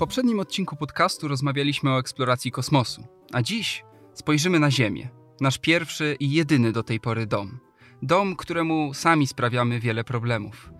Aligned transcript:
Poprzednim 0.00 0.40
odcinku 0.40 0.76
podcastu 0.76 1.28
rozmawialiśmy 1.28 1.90
o 1.90 1.98
eksploracji 1.98 2.50
kosmosu, 2.50 3.06
a 3.32 3.42
dziś 3.42 3.84
spojrzymy 4.14 4.58
na 4.58 4.70
Ziemię, 4.70 5.08
nasz 5.40 5.58
pierwszy 5.58 6.16
i 6.20 6.30
jedyny 6.30 6.72
do 6.72 6.82
tej 6.82 7.00
pory 7.00 7.26
dom. 7.26 7.58
Dom, 8.02 8.36
któremu 8.36 8.94
sami 8.94 9.26
sprawiamy 9.26 9.80
wiele 9.80 10.04
problemów. 10.04 10.72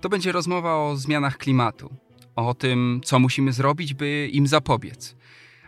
To 0.00 0.08
będzie 0.08 0.32
rozmowa 0.32 0.76
o 0.76 0.96
zmianach 0.96 1.38
klimatu, 1.38 1.96
o 2.36 2.54
tym, 2.54 3.00
co 3.04 3.18
musimy 3.18 3.52
zrobić, 3.52 3.94
by 3.94 4.28
im 4.32 4.46
zapobiec, 4.46 5.16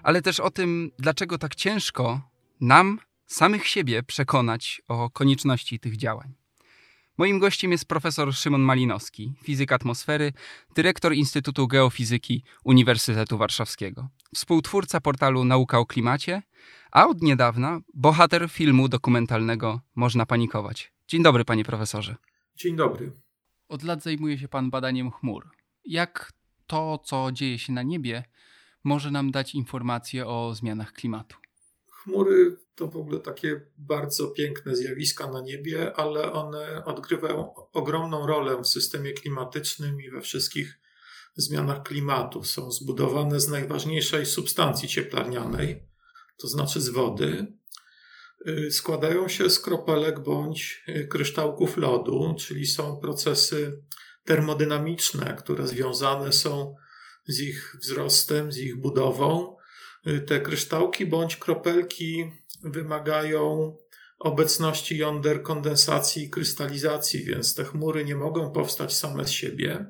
ale 0.03 0.23
też 0.23 0.41
o 0.41 0.51
tym, 0.51 0.91
dlaczego 0.99 1.39
tak 1.39 1.55
ciężko 1.55 2.21
nam, 2.61 2.99
samych 3.27 3.67
siebie, 3.67 4.03
przekonać 4.03 4.83
o 4.89 5.11
konieczności 5.11 5.81
tych 5.81 5.97
działań. 5.97 6.35
Moim 7.19 7.39
gościem 7.39 7.73
jest 7.73 7.85
profesor 7.85 8.35
Szymon 8.35 8.61
Malinowski, 8.61 9.35
fizyk 9.43 9.73
atmosfery, 9.73 10.33
dyrektor 10.75 11.15
Instytutu 11.15 11.67
Geofizyki 11.67 12.45
Uniwersytetu 12.65 13.39
Warszawskiego, 13.39 14.09
współtwórca 14.35 15.01
portalu 15.01 15.45
Nauka 15.45 15.79
o 15.79 15.87
Klimacie, 15.87 16.43
a 16.93 17.07
od 17.07 17.23
niedawna 17.23 17.81
bohater 17.95 18.51
filmu 18.51 18.89
dokumentalnego 18.89 19.81
Można 19.95 20.27
panikować. 20.27 20.93
Dzień 21.09 21.23
dobry, 21.23 21.45
panie 21.45 21.65
profesorze. 21.65 22.17
Dzień 22.57 22.77
dobry. 22.77 23.13
Od 23.69 23.83
lat 23.83 24.03
zajmuje 24.03 24.39
się 24.39 24.49
pan 24.49 24.71
badaniem 24.71 25.11
chmur. 25.11 25.51
Jak 25.85 26.33
to, 26.67 26.99
co 27.05 27.33
dzieje 27.33 27.59
się 27.59 27.73
na 27.73 27.83
niebie, 27.83 28.25
może 28.85 29.11
nam 29.11 29.31
dać 29.31 29.55
informacje 29.55 30.27
o 30.27 30.55
zmianach 30.55 30.93
klimatu? 30.93 31.37
Chmury 31.91 32.66
to 32.77 32.89
w 32.89 32.97
ogóle 32.97 33.21
takie 33.21 33.61
bardzo 33.79 34.29
piękne 34.29 34.77
zjawiska 34.77 35.31
na 35.31 35.41
niebie, 35.41 35.93
ale 35.97 36.33
one 36.33 36.85
odgrywają 36.85 37.55
ogromną 37.73 38.27
rolę 38.27 38.63
w 38.63 38.67
systemie 38.67 39.13
klimatycznym 39.13 40.01
i 40.01 40.11
we 40.11 40.21
wszystkich 40.21 40.79
zmianach 41.37 41.83
klimatu. 41.83 42.45
Są 42.45 42.71
zbudowane 42.71 43.41
z 43.41 43.49
najważniejszej 43.49 44.27
substancji 44.27 44.89
cieplarnianej, 44.89 45.83
to 46.37 46.49
znaczy 46.49 46.81
z 46.81 46.89
wody. 46.89 47.47
Y, 48.49 48.71
składają 48.71 49.29
się 49.29 49.51
z 49.51 49.61
kropelek 49.61 50.21
bądź 50.21 50.85
y, 50.89 51.07
kryształków 51.07 51.77
lodu, 51.77 52.35
czyli 52.39 52.67
są 52.67 52.97
procesy 52.97 53.83
termodynamiczne, 54.25 55.37
które 55.39 55.67
związane 55.67 56.33
są 56.33 56.75
z 57.27 57.41
ich 57.41 57.77
wzrostem, 57.81 58.53
z 58.53 58.59
ich 58.59 58.81
budową. 58.81 59.57
Y, 60.07 60.21
te 60.21 60.41
kryształki 60.41 61.07
bądź 61.07 61.37
kropelki 61.37 62.33
wymagają 62.73 63.77
obecności 64.19 64.99
jąder 64.99 65.43
kondensacji 65.43 66.25
i 66.25 66.31
krystalizacji, 66.31 67.25
więc 67.25 67.55
te 67.55 67.65
chmury 67.65 68.05
nie 68.05 68.17
mogą 68.17 68.51
powstać 68.53 68.97
same 68.97 69.25
z 69.25 69.31
siebie. 69.31 69.87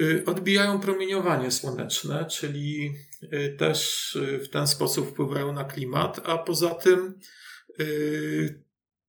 Y, 0.00 0.22
odbijają 0.26 0.80
promieniowanie 0.80 1.50
słoneczne, 1.50 2.26
czyli 2.30 2.94
y, 3.22 3.56
też 3.58 4.18
w 4.42 4.48
ten 4.48 4.66
sposób 4.66 5.10
wpływają 5.10 5.52
na 5.52 5.64
klimat, 5.64 6.20
a 6.24 6.38
poza 6.38 6.74
tym 6.74 7.18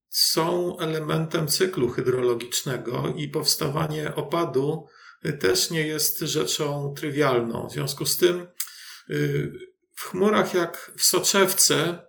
są 0.09 0.77
elementem 0.79 1.47
cyklu 1.47 1.89
hydrologicznego 1.89 3.13
i 3.17 3.27
powstawanie 3.27 4.15
opadu 4.15 4.87
też 5.39 5.69
nie 5.69 5.87
jest 5.87 6.19
rzeczą 6.19 6.93
trywialną. 6.97 7.67
W 7.67 7.71
związku 7.71 8.05
z 8.05 8.17
tym 8.17 8.47
y, 9.09 9.51
w 9.95 10.01
chmurach 10.01 10.53
jak 10.53 10.91
w 10.97 11.03
soczewce 11.03 11.99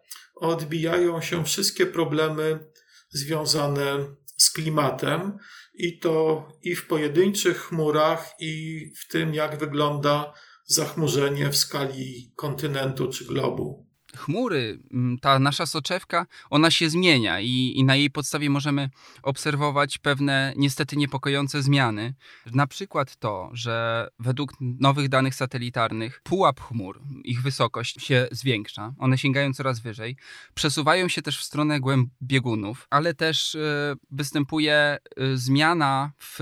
odbijają 0.40 1.20
się 1.20 1.44
wszystkie 1.44 1.86
problemy 1.86 2.70
związane 3.10 4.16
z 4.36 4.50
klimatem 4.50 5.38
i 5.74 5.98
to 5.98 6.48
i 6.62 6.76
w 6.76 6.86
pojedynczych 6.86 7.58
chmurach, 7.58 8.34
i 8.40 8.84
w 9.00 9.08
tym, 9.08 9.34
jak 9.34 9.58
wygląda 9.58 10.32
zachmurzenie 10.64 11.50
w 11.50 11.56
skali 11.56 12.32
kontynentu 12.36 13.08
czy 13.08 13.24
globu 13.24 13.89
chmury, 14.16 14.78
ta 15.20 15.38
nasza 15.38 15.66
soczewka, 15.66 16.26
ona 16.50 16.70
się 16.70 16.90
zmienia 16.90 17.40
i, 17.40 17.72
i, 17.76 17.84
na 17.84 17.96
jej 17.96 18.10
podstawie 18.10 18.50
możemy 18.50 18.90
obserwować 19.22 19.98
pewne 19.98 20.52
niestety 20.56 20.96
niepokojące 20.96 21.62
zmiany. 21.62 22.14
Na 22.46 22.66
przykład 22.66 23.16
to, 23.16 23.50
że 23.52 24.08
według 24.18 24.52
nowych 24.60 25.08
danych 25.08 25.34
satelitarnych 25.34 26.20
pułap 26.24 26.60
chmur, 26.60 27.00
ich 27.24 27.42
wysokość 27.42 28.02
się 28.02 28.28
zwiększa, 28.30 28.94
one 28.98 29.18
sięgają 29.18 29.52
coraz 29.52 29.80
wyżej, 29.80 30.16
przesuwają 30.54 31.08
się 31.08 31.22
też 31.22 31.38
w 31.38 31.44
stronę 31.44 31.80
głęb 31.80 32.10
biegunów, 32.22 32.86
ale 32.90 33.14
też 33.14 33.54
y, 33.54 33.96
występuje 34.10 34.98
y, 35.20 35.38
zmiana 35.38 36.12
w 36.18 36.40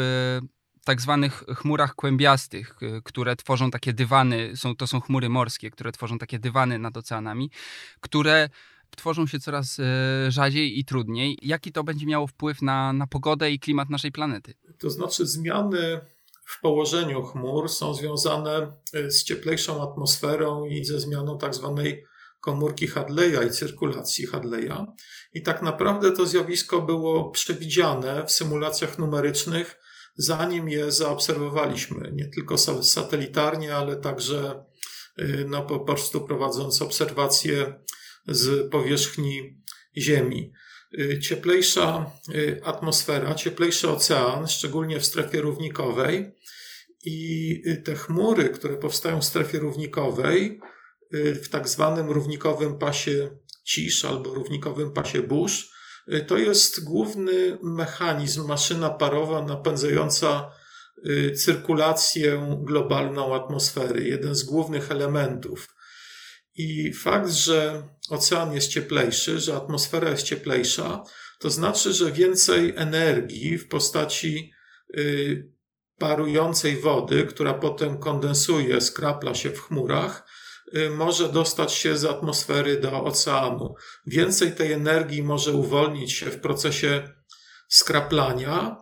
tak 0.89 1.01
zwanych 1.01 1.45
chmurach 1.57 1.95
kłębiastych, 1.95 2.77
y, 2.83 3.03
które 3.05 3.37
tworzą 3.37 3.71
takie 3.71 3.93
dywany, 3.93 4.57
są, 4.57 4.77
to 4.77 4.87
są 4.87 5.01
chmury 5.01 5.29
morskie, 5.29 5.71
które 5.71 5.93
tworzą 5.93 6.19
takie 6.19 6.39
dywany 6.39 6.79
nad 6.79 6.97
oceanami, 6.97 7.51
które 8.01 8.49
tworzą 8.97 9.27
się 9.27 9.41
coraz 9.41 9.79
y, 9.79 9.83
rzadziej 10.29 10.79
i 10.79 10.85
trudniej. 10.85 11.39
Jaki 11.43 11.73
to 11.73 11.85
będzie 11.85 12.07
miało 12.07 12.27
wpływ 12.27 12.63
na, 12.63 12.93
na 12.93 13.07
pogodę 13.07 13.51
i 13.51 13.59
klimat 13.59 13.91
naszej 13.91 14.13
planety? 14.13 14.55
To 14.79 14.91
znaczy 14.91 15.27
zmiany 15.27 16.01
w 16.45 16.61
położeniu 16.61 17.23
chmur 17.23 17.69
są 17.69 17.95
związane 17.95 18.73
y, 18.95 19.11
z 19.11 19.25
cieplejszą 19.25 19.93
atmosferą 19.93 20.65
i 20.65 20.85
ze 20.85 21.01
zmianą 21.01 21.39
tak 21.39 21.55
zwanej 21.55 22.05
komórki 22.41 22.87
Hadleya 22.87 23.47
i 23.47 23.51
cyrkulacji 23.51 24.27
Hadleya. 24.27 24.87
I 25.33 25.43
tak 25.43 25.63
naprawdę 25.63 26.13
to 26.13 26.27
zjawisko 26.27 26.83
było 26.83 27.31
przewidziane 27.31 28.27
w 28.27 28.33
symulacjach 28.33 28.99
numerycznych 28.99 29.88
zanim 30.19 30.69
je 30.69 30.93
zaobserwowaliśmy, 30.93 32.13
nie 32.13 32.29
tylko 32.29 32.59
satelitarnie, 32.83 33.77
ale 33.77 33.97
także 33.97 34.65
y, 35.19 35.47
no, 35.49 35.63
po 35.63 35.81
prostu 35.81 36.21
prowadząc 36.21 36.83
obserwacje 36.83 37.75
z 38.29 38.71
powierzchni 38.71 39.63
Ziemi. 39.97 40.53
Y, 40.99 41.19
cieplejsza 41.19 42.11
y, 42.35 42.61
atmosfera, 42.65 43.35
cieplejszy 43.35 43.91
ocean, 43.91 44.49
szczególnie 44.49 45.01
w 45.01 45.07
strefie 45.07 45.41
równikowej, 45.41 46.33
i 47.05 47.63
te 47.85 47.95
chmury, 47.95 48.49
które 48.49 48.77
powstają 48.77 49.21
w 49.21 49.25
strefie 49.25 49.59
równikowej, 49.59 50.61
w 51.13 51.49
tak 51.49 51.69
zwanym 51.69 52.11
równikowym 52.11 52.79
pasie 52.79 53.31
cisz 53.65 54.05
albo 54.05 54.35
równikowym 54.35 54.93
pasie 54.93 55.23
burz, 55.23 55.78
to 56.27 56.37
jest 56.39 56.85
główny 56.85 57.59
mechanizm, 57.63 58.47
maszyna 58.47 58.91
parowa 58.91 59.43
napędzająca 59.43 60.51
y, 61.07 61.33
cyrkulację 61.33 62.59
globalną 62.63 63.35
atmosfery, 63.35 64.09
jeden 64.09 64.35
z 64.35 64.43
głównych 64.43 64.91
elementów. 64.91 65.69
I 66.55 66.93
fakt, 66.93 67.31
że 67.31 67.89
ocean 68.11 68.55
jest 68.55 68.69
cieplejszy, 68.69 69.41
że 69.41 69.57
atmosfera 69.57 70.11
jest 70.11 70.23
cieplejsza, 70.23 71.03
to 71.39 71.51
znaczy, 71.51 71.93
że 71.93 72.13
więcej 72.13 72.73
energii 72.77 73.59
w 73.59 73.69
postaci 73.69 74.53
y, 74.99 75.53
parującej 75.99 76.77
wody, 76.77 77.27
która 77.27 77.55
potem 77.55 77.99
kondensuje, 77.99 78.81
skrapla 78.81 79.35
się 79.35 79.51
w 79.51 79.61
chmurach, 79.61 80.25
Y, 80.25 80.48
może 80.97 81.29
dostać 81.29 81.73
się 81.73 81.97
z 81.97 82.05
atmosfery 82.05 82.81
do 82.81 83.05
oceanu. 83.05 83.75
Więcej 84.07 84.53
tej 84.53 84.73
energii 84.73 85.23
może 85.23 85.53
uwolnić 85.53 86.13
się 86.13 86.27
w 86.27 86.41
procesie 86.41 87.09
skraplania 87.69 88.77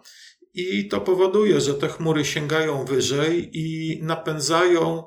i 0.54 0.88
to 0.88 1.00
powoduje, 1.00 1.60
że 1.60 1.74
te 1.74 1.88
chmury 1.88 2.24
sięgają 2.24 2.84
wyżej 2.84 3.50
i 3.52 3.98
napędzają 4.02 5.04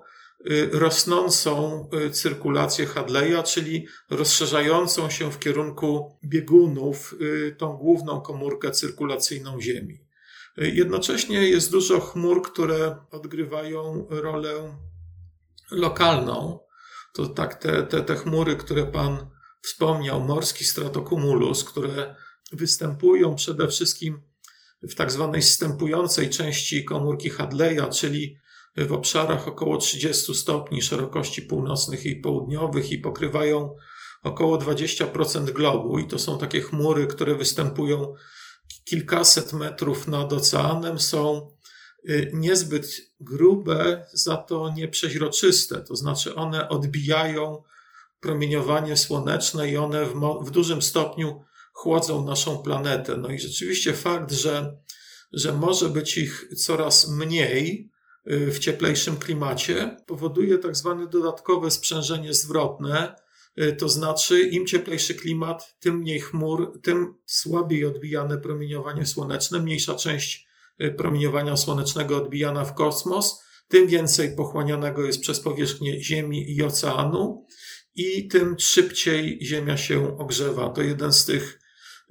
y, 0.51 0.69
rosnącą 0.73 1.83
y, 2.07 2.09
cyrkulację 2.09 2.85
Hadleya, 2.85 3.43
czyli 3.43 3.87
rozszerzającą 4.09 5.09
się 5.09 5.31
w 5.31 5.39
kierunku 5.39 6.17
biegunów 6.23 7.15
tą 7.57 7.77
główną 7.77 8.21
komórkę 8.21 8.71
cyrkulacyjną 8.71 9.61
Ziemi. 9.61 9.99
Jednocześnie 10.57 11.49
jest 11.49 11.71
dużo 11.71 11.99
chmur, 11.99 12.41
które 12.41 12.95
odgrywają 13.11 14.07
rolę 14.09 14.79
lokalną, 15.71 16.59
to 17.13 17.27
tak 17.27 17.55
te, 17.55 17.83
te, 17.83 18.01
te 18.01 18.15
chmury, 18.15 18.55
które 18.55 18.85
Pan 18.85 19.29
wspomniał, 19.61 20.21
morski 20.21 20.65
stratocumulus, 20.65 21.63
które 21.63 22.15
występują 22.51 23.35
przede 23.35 23.67
wszystkim 23.67 24.21
w 24.83 24.95
tak 24.95 25.11
zwanej 25.11 25.41
stępującej 25.41 26.29
części 26.29 26.85
komórki 26.85 27.29
Hadleya, 27.29 27.89
czyli 27.91 28.37
w 28.77 28.91
obszarach 28.91 29.47
około 29.47 29.77
30 29.77 30.35
stopni 30.35 30.81
szerokości 30.81 31.41
północnych 31.41 32.05
i 32.05 32.15
południowych 32.15 32.91
i 32.91 32.97
pokrywają 32.97 33.75
około 34.23 34.57
20% 34.57 35.51
globu. 35.51 35.99
I 35.99 36.07
to 36.07 36.19
są 36.19 36.37
takie 36.37 36.61
chmury, 36.61 37.07
które 37.07 37.35
występują 37.35 38.13
kilkaset 38.85 39.53
metrów 39.53 40.07
nad 40.07 40.33
oceanem, 40.33 40.99
są 40.99 41.51
niezbyt 42.33 43.11
grube, 43.19 44.05
za 44.13 44.37
to 44.37 44.73
nieprzeźroczyste. 44.75 45.81
To 45.81 45.95
znaczy 45.95 46.35
one 46.35 46.69
odbijają 46.69 47.63
promieniowanie 48.19 48.97
słoneczne 48.97 49.71
i 49.71 49.77
one 49.77 50.05
w, 50.05 50.13
w 50.41 50.51
dużym 50.51 50.81
stopniu 50.81 51.43
chłodzą 51.73 52.25
naszą 52.25 52.57
planetę. 52.57 53.17
No 53.17 53.29
i 53.29 53.39
rzeczywiście 53.39 53.93
fakt, 53.93 54.31
że, 54.31 54.77
że 55.33 55.53
może 55.53 55.89
być 55.89 56.17
ich 56.17 56.49
coraz 56.57 57.09
mniej 57.09 57.91
y, 58.31 58.51
w 58.51 58.59
cieplejszym 58.59 59.17
klimacie, 59.17 59.97
powoduje 60.05 60.57
tak 60.57 60.75
zwane 60.75 61.07
dodatkowe 61.07 61.71
sprzężenie 61.71 62.33
zwrotne. 62.33 63.15
Y, 63.61 63.75
to 63.75 63.89
znaczy, 63.89 64.41
im 64.41 64.67
cieplejszy 64.67 65.15
klimat, 65.15 65.75
tym 65.79 65.97
mniej 65.97 66.19
chmur, 66.19 66.79
tym 66.83 67.13
słabiej 67.25 67.85
odbijane 67.85 68.37
promieniowanie 68.37 69.05
słoneczne, 69.05 69.59
mniejsza 69.59 69.95
część 69.95 70.45
y, 70.45 70.48
promieniowania 70.97 71.57
słonecznego 71.57 72.17
odbijana 72.17 72.65
w 72.65 72.73
kosmos, 72.73 73.43
tym 73.67 73.87
więcej 73.87 74.35
pochłanianego 74.35 75.05
jest 75.05 75.21
przez 75.21 75.39
powierzchnię 75.39 76.03
Ziemi 76.03 76.51
i 76.51 76.63
oceanu 76.63 77.45
i 77.95 78.27
tym 78.27 78.55
szybciej 78.59 79.39
Ziemia 79.41 79.77
się 79.77 80.17
ogrzewa. 80.17 80.69
To 80.69 80.81
jeden 80.81 81.13
z 81.13 81.25
tych 81.25 81.59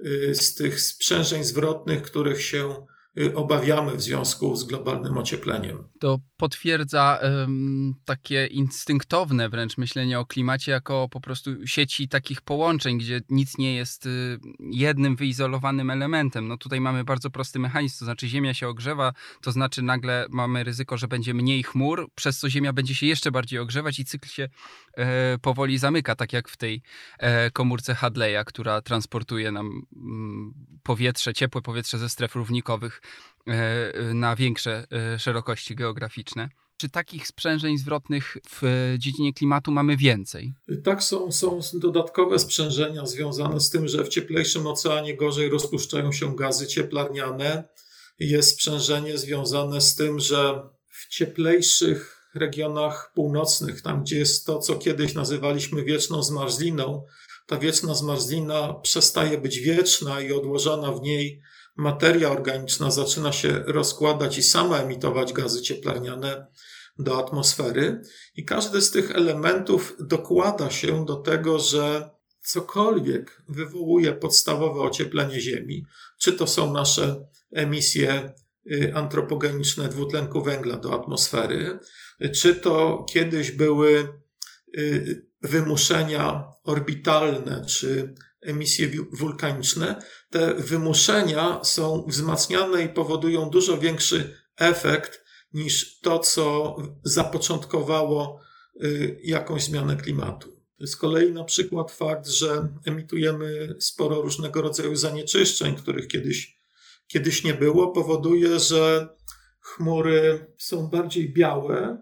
Y, 0.05 0.35
z 0.35 0.55
tych 0.55 0.81
sprzężeń 0.81 1.43
zwrotnych, 1.43 2.01
których 2.01 2.41
się 2.41 2.85
y, 3.19 3.35
obawiamy 3.35 3.95
w 3.95 4.01
związku 4.01 4.55
z 4.55 4.63
globalnym 4.63 5.17
ociepleniem. 5.17 5.89
To 5.99 6.19
potwierdza 6.39 7.19
um, 7.21 7.93
takie 8.05 8.45
instynktowne 8.45 9.49
wręcz 9.49 9.77
myślenie 9.77 10.19
o 10.19 10.25
klimacie 10.25 10.71
jako 10.71 11.09
po 11.09 11.21
prostu 11.21 11.67
sieci 11.67 12.07
takich 12.07 12.41
połączeń, 12.41 12.97
gdzie 12.97 13.21
nic 13.29 13.57
nie 13.57 13.75
jest 13.75 14.05
y, 14.05 14.39
jednym 14.59 15.15
wyizolowanym 15.15 15.89
elementem. 15.89 16.47
No 16.47 16.57
tutaj 16.57 16.81
mamy 16.81 17.03
bardzo 17.03 17.29
prosty 17.29 17.59
mechanizm, 17.59 17.99
to 17.99 18.05
znaczy 18.05 18.27
Ziemia 18.27 18.53
się 18.53 18.67
ogrzewa, 18.67 19.13
to 19.41 19.51
znaczy 19.51 19.81
nagle 19.81 20.25
mamy 20.29 20.63
ryzyko, 20.63 20.97
że 20.97 21.07
będzie 21.07 21.33
mniej 21.33 21.63
chmur, 21.63 22.09
przez 22.15 22.39
co 22.39 22.49
Ziemia 22.49 22.73
będzie 22.73 22.95
się 22.95 23.05
jeszcze 23.05 23.31
bardziej 23.31 23.59
ogrzewać 23.59 23.99
i 23.99 24.05
cykl 24.05 24.29
się 24.29 24.49
e, 24.93 25.37
powoli 25.37 25.77
zamyka, 25.77 26.15
tak 26.15 26.33
jak 26.33 26.49
w 26.49 26.57
tej 26.57 26.81
e, 27.17 27.51
komórce 27.51 27.95
Hadleya, 27.95 28.45
która 28.45 28.81
transportuje 28.81 29.51
nam 29.51 29.81
mm, 29.95 30.53
powietrze, 30.83 31.33
ciepłe 31.33 31.61
powietrze 31.61 31.97
ze 31.97 32.09
stref 32.09 32.35
równikowych 32.35 33.01
na 34.13 34.35
większe 34.35 34.87
e, 34.91 35.19
szerokości 35.19 35.75
geograficzne. 35.75 36.49
Czy 36.77 36.89
takich 36.89 37.27
sprzężeń 37.27 37.77
zwrotnych 37.77 38.37
w 38.49 38.95
dziedzinie 38.97 39.33
klimatu 39.33 39.71
mamy 39.71 39.97
więcej? 39.97 40.53
Tak, 40.83 41.03
są, 41.03 41.31
są 41.31 41.59
dodatkowe 41.73 42.39
sprzężenia 42.39 43.05
związane 43.05 43.59
z 43.59 43.69
tym, 43.69 43.87
że 43.87 44.03
w 44.03 44.09
cieplejszym 44.09 44.67
oceanie 44.67 45.17
gorzej 45.17 45.49
rozpuszczają 45.49 46.11
się 46.11 46.35
gazy 46.35 46.67
cieplarniane. 46.67 47.63
Jest 48.19 48.53
sprzężenie 48.53 49.17
związane 49.17 49.81
z 49.81 49.95
tym, 49.95 50.19
że 50.19 50.61
w 50.89 51.07
cieplejszych 51.09 52.29
regionach 52.35 53.11
północnych, 53.15 53.81
tam 53.81 54.03
gdzie 54.03 54.19
jest 54.19 54.45
to, 54.45 54.59
co 54.59 54.75
kiedyś 54.75 55.13
nazywaliśmy 55.13 55.83
wieczną 55.83 56.23
zmarzliną, 56.23 57.05
ta 57.47 57.57
wieczna 57.57 57.93
zmarzlina 57.93 58.73
przestaje 58.73 59.37
być 59.37 59.59
wieczna 59.59 60.21
i 60.21 60.33
odłożona 60.33 60.91
w 60.91 61.01
niej 61.01 61.41
materia 61.79 62.29
organiczna 62.31 62.91
zaczyna 62.91 63.31
się 63.31 63.63
rozkładać 63.67 64.37
i 64.37 64.43
sama 64.43 64.77
emitować 64.77 65.33
gazy 65.33 65.61
cieplarniane 65.61 66.47
do 66.99 67.25
atmosfery, 67.25 68.01
i 68.35 68.45
każdy 68.45 68.81
z 68.81 68.91
tych 68.91 69.11
elementów 69.11 69.95
dokłada 69.99 70.69
się 70.69 71.05
do 71.05 71.15
tego, 71.15 71.59
że 71.59 72.09
cokolwiek 72.41 73.43
wywołuje 73.49 74.13
podstawowe 74.13 74.81
ocieplenie 74.81 75.41
Ziemi, 75.41 75.85
czy 76.17 76.33
to 76.33 76.47
są 76.47 76.73
nasze 76.73 77.27
emisje 77.51 78.33
y, 78.71 78.91
antropogeniczne 78.95 79.89
dwutlenku 79.89 80.41
węgla 80.41 80.77
do 80.77 80.93
atmosfery, 80.93 81.79
czy 82.35 82.55
to 82.55 83.05
kiedyś 83.09 83.51
były 83.51 84.07
y, 84.77 85.27
wymuszenia 85.41 86.43
orbitalne, 86.63 87.65
czy 87.65 88.13
emisje 88.41 88.89
wulkaniczne, 89.11 90.01
te 90.29 90.53
wymuszenia 90.53 91.59
są 91.63 92.05
wzmacniane 92.07 92.83
i 92.83 92.89
powodują 92.89 93.49
dużo 93.49 93.77
większy 93.77 94.35
efekt 94.57 95.23
niż 95.53 95.99
to, 95.99 96.19
co 96.19 96.75
zapoczątkowało 97.03 98.41
y, 98.83 99.19
jakąś 99.23 99.63
zmianę 99.63 99.95
klimatu. 99.95 100.59
Z 100.79 100.95
kolei 100.95 101.31
na 101.31 101.43
przykład 101.43 101.91
fakt, 101.91 102.27
że 102.27 102.67
emitujemy 102.85 103.75
sporo 103.79 104.21
różnego 104.21 104.61
rodzaju 104.61 104.95
zanieczyszczeń, 104.95 105.75
których 105.75 106.07
kiedyś, 106.07 106.59
kiedyś 107.07 107.43
nie 107.43 107.53
było, 107.53 107.91
powoduje, 107.91 108.59
że 108.59 109.09
chmury 109.59 110.53
są 110.57 110.87
bardziej 110.87 111.33
białe 111.33 112.01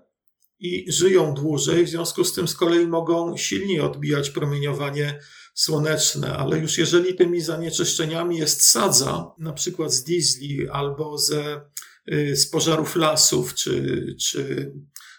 i 0.60 0.92
żyją 0.92 1.34
dłużej, 1.34 1.86
w 1.86 1.90
związku 1.90 2.24
z 2.24 2.34
tym 2.34 2.48
z 2.48 2.56
kolei 2.56 2.88
mogą 2.88 3.38
silniej 3.38 3.82
odbijać 3.82 4.30
promieniowanie 4.30 5.20
słoneczne, 5.58 6.38
ale 6.38 6.60
już 6.60 6.78
jeżeli 6.78 7.16
tymi 7.16 7.42
zanieczyszczeniami 7.42 8.38
jest 8.38 8.70
sadza, 8.70 9.32
na 9.38 9.54
przykład 9.54 9.94
z 9.94 10.04
diesli 10.04 10.70
albo 10.70 11.18
ze, 11.18 11.62
y, 12.12 12.36
z 12.36 12.50
pożarów 12.50 12.96
lasów, 12.96 13.54
czy, 13.54 14.06
czy, 14.22 14.72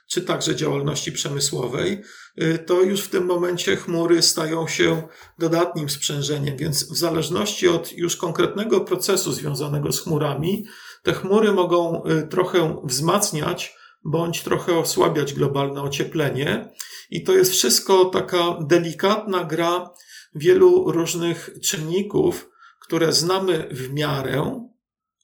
czy 0.08 0.22
także 0.22 0.56
działalności 0.56 1.12
przemysłowej, 1.12 2.02
y, 2.42 2.58
to 2.66 2.82
już 2.82 3.00
w 3.00 3.08
tym 3.08 3.24
momencie 3.26 3.76
chmury 3.76 4.22
stają 4.22 4.68
się 4.68 5.02
dodatnim 5.38 5.88
sprzężeniem, 5.88 6.56
więc 6.56 6.92
w 6.92 6.96
zależności 6.96 7.68
od 7.68 7.92
już 7.92 8.16
konkretnego 8.16 8.80
procesu 8.80 9.32
związanego 9.32 9.92
z 9.92 10.00
chmurami, 10.00 10.66
te 11.02 11.12
chmury 11.12 11.52
mogą 11.52 12.04
y, 12.04 12.28
trochę 12.28 12.82
wzmacniać 12.84 13.74
bądź 14.04 14.42
trochę 14.42 14.78
osłabiać 14.78 15.34
globalne 15.34 15.82
ocieplenie. 15.82 16.72
I 17.10 17.24
to 17.24 17.32
jest 17.32 17.52
wszystko 17.52 18.04
taka 18.04 18.58
delikatna 18.60 19.44
gra 19.44 19.90
wielu 20.38 20.92
różnych 20.92 21.50
czynników, 21.62 22.50
które 22.80 23.12
znamy 23.12 23.68
w 23.70 23.92
miarę, 23.92 24.68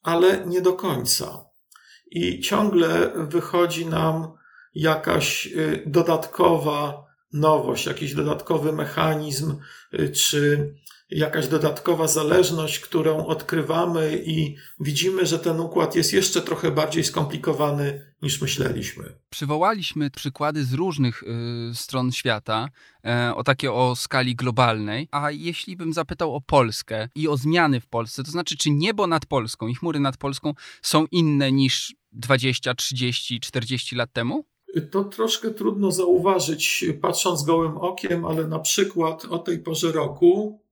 ale 0.02 0.46
nie 0.46 0.60
do 0.60 0.72
końca. 0.72 1.44
I 2.10 2.40
ciągle 2.40 3.12
wychodzi 3.16 3.86
nam 3.86 4.32
jakaś 4.74 5.46
y, 5.46 5.82
dodatkowa 5.86 7.04
nowość, 7.32 7.86
jakiś 7.86 8.14
dodatkowy 8.14 8.72
mechanizm, 8.72 9.56
y, 9.94 10.12
czy 10.12 10.74
jakaś 11.14 11.48
dodatkowa 11.48 12.08
zależność, 12.08 12.80
którą 12.80 13.26
odkrywamy 13.26 14.22
i 14.26 14.56
widzimy, 14.80 15.26
że 15.26 15.38
ten 15.38 15.60
układ 15.60 15.96
jest 15.96 16.12
jeszcze 16.12 16.42
trochę 16.42 16.70
bardziej 16.70 17.04
skomplikowany 17.04 18.14
niż 18.22 18.40
myśleliśmy. 18.40 19.04
Przywołaliśmy 19.30 20.10
przykłady 20.10 20.64
z 20.64 20.72
różnych 20.72 21.22
y, 21.22 21.26
stron 21.74 22.12
świata, 22.12 22.68
y, 23.30 23.34
o 23.34 23.44
takie 23.44 23.72
o 23.72 23.96
skali 23.96 24.36
globalnej, 24.36 25.08
a 25.10 25.30
jeśli 25.30 25.76
bym 25.76 25.92
zapytał 25.92 26.34
o 26.34 26.40
Polskę 26.40 27.08
i 27.14 27.28
o 27.28 27.36
zmiany 27.36 27.80
w 27.80 27.86
Polsce, 27.86 28.22
to 28.24 28.30
znaczy 28.30 28.56
czy 28.56 28.70
niebo 28.70 29.06
nad 29.06 29.26
Polską 29.26 29.66
i 29.66 29.74
chmury 29.74 30.00
nad 30.00 30.16
Polską 30.16 30.54
są 30.82 31.06
inne 31.10 31.52
niż 31.52 31.94
20, 32.12 32.74
30, 32.74 33.40
40 33.40 33.96
lat 33.96 34.12
temu? 34.12 34.44
To 34.90 35.04
troszkę 35.04 35.50
trudno 35.50 35.90
zauważyć 35.90 36.84
patrząc 37.00 37.42
gołym 37.42 37.76
okiem, 37.76 38.24
ale 38.24 38.46
na 38.46 38.58
przykład 38.58 39.24
o 39.24 39.38
tej 39.38 39.58
porze 39.58 39.92
roku 39.92 40.63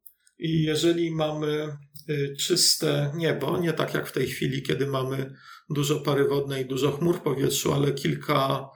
i 0.42 0.62
jeżeli 0.62 1.14
mamy 1.14 1.76
y, 2.08 2.34
czyste 2.40 3.12
niebo, 3.16 3.58
nie 3.58 3.72
tak 3.72 3.94
jak 3.94 4.08
w 4.08 4.12
tej 4.12 4.26
chwili, 4.26 4.62
kiedy 4.62 4.86
mamy 4.86 5.34
dużo 5.70 6.00
pary 6.00 6.28
wodnej, 6.28 6.66
dużo 6.66 6.92
chmur 6.92 7.16
w 7.16 7.20
powietrzu, 7.20 7.72
ale 7.72 7.92
kilka 7.92 8.68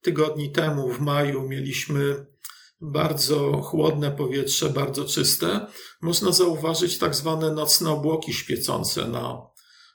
tygodni 0.00 0.52
temu, 0.52 0.92
w 0.92 1.00
maju, 1.00 1.48
mieliśmy 1.48 2.26
bardzo 2.80 3.52
chłodne 3.62 4.10
powietrze, 4.10 4.70
bardzo 4.70 5.04
czyste, 5.04 5.66
można 6.00 6.32
zauważyć 6.32 6.98
tak 6.98 7.14
zwane 7.14 7.50
nocne 7.50 7.90
obłoki 7.90 8.32
świecące 8.32 9.08
na, 9.08 9.42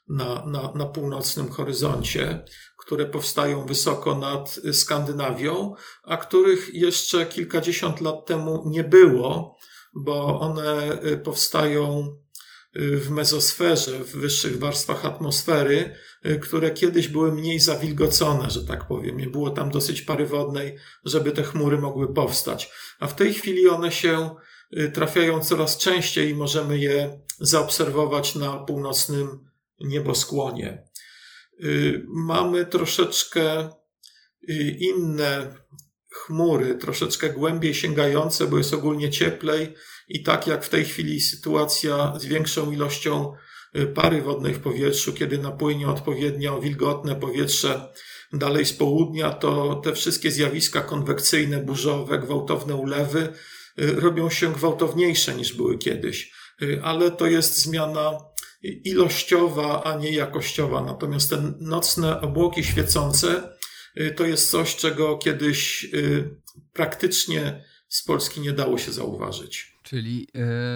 na, 0.08 0.46
na, 0.46 0.72
na 0.74 0.86
północnym 0.86 1.50
horyzoncie, 1.50 2.44
które 2.78 3.06
powstają 3.06 3.66
wysoko 3.66 4.14
nad 4.14 4.60
Skandynawią, 4.72 5.74
a 6.02 6.16
których 6.16 6.74
jeszcze 6.74 7.26
kilkadziesiąt 7.26 8.00
lat 8.00 8.26
temu 8.26 8.62
nie 8.66 8.84
było 8.84 9.58
bo 9.94 10.40
one 10.40 11.02
y, 11.04 11.18
powstają 11.18 12.16
y, 12.76 12.96
w 12.96 13.10
mezosferze, 13.10 13.98
w 13.98 14.16
wyższych 14.16 14.58
warstwach 14.58 15.04
atmosfery, 15.04 15.94
y, 16.26 16.38
które 16.38 16.70
kiedyś 16.70 17.08
były 17.08 17.32
mniej 17.32 17.60
zawilgocone, 17.60 18.50
że 18.50 18.64
tak 18.64 18.88
powiem. 18.88 19.16
Nie 19.16 19.26
było 19.26 19.50
tam 19.50 19.70
dosyć 19.70 20.02
pary 20.02 20.26
wodnej, 20.26 20.78
żeby 21.04 21.32
te 21.32 21.42
chmury 21.42 21.78
mogły 21.78 22.14
powstać. 22.14 22.70
A 23.00 23.06
w 23.06 23.14
tej 23.14 23.34
chwili 23.34 23.68
one 23.68 23.92
się 23.92 24.30
trafiają 24.94 25.40
coraz 25.40 25.78
częściej 25.78 26.30
i 26.30 26.34
możemy 26.34 26.78
je 26.78 27.20
zaobserwować 27.40 28.34
na 28.34 28.58
północnym 28.58 29.48
nieboskłonie. 29.80 30.88
Mamy 32.06 32.66
troszeczkę 32.66 33.68
inne 34.78 35.54
chmury, 36.26 36.74
troszeczkę 36.74 37.30
głębiej 37.30 37.74
sięgające, 37.74 38.46
bo 38.46 38.58
jest 38.58 38.74
ogólnie 38.74 39.10
cieplej 39.10 39.74
i 40.08 40.22
tak 40.22 40.46
jak 40.46 40.64
w 40.64 40.68
tej 40.68 40.84
chwili 40.84 41.20
sytuacja 41.20 42.14
z 42.18 42.24
większą 42.26 42.72
ilością 42.72 43.32
pary 43.94 44.22
wodnej 44.22 44.54
w 44.54 44.60
powietrzu, 44.60 45.12
kiedy 45.12 45.38
napłynie 45.38 45.88
odpowiednio 45.88 46.60
wilgotne 46.60 47.16
powietrze 47.16 47.92
dalej 48.32 48.66
z 48.66 48.72
południa, 48.72 49.30
to 49.30 49.74
te 49.84 49.94
wszystkie 49.94 50.30
zjawiska 50.30 50.80
konwekcyjne, 50.80 51.62
burzowe, 51.62 52.18
gwałtowne 52.18 52.74
ulewy 52.74 53.32
robią 53.76 54.30
się 54.30 54.52
gwałtowniejsze 54.52 55.34
niż 55.34 55.52
były 55.52 55.78
kiedyś. 55.78 56.32
Ale 56.82 57.10
to 57.10 57.26
jest 57.26 57.62
zmiana 57.62 58.18
ilościowa, 58.62 59.82
a 59.84 59.96
nie 59.96 60.10
jakościowa. 60.10 60.80
Natomiast 60.84 61.30
te 61.30 61.52
nocne 61.60 62.20
obłoki 62.20 62.64
świecące 62.64 63.57
to 64.16 64.26
jest 64.26 64.50
coś, 64.50 64.76
czego 64.76 65.18
kiedyś 65.18 65.86
praktycznie 66.72 67.64
z 67.88 68.02
Polski 68.02 68.40
nie 68.40 68.52
dało 68.52 68.78
się 68.78 68.92
zauważyć. 68.92 69.78
Czyli 69.82 70.28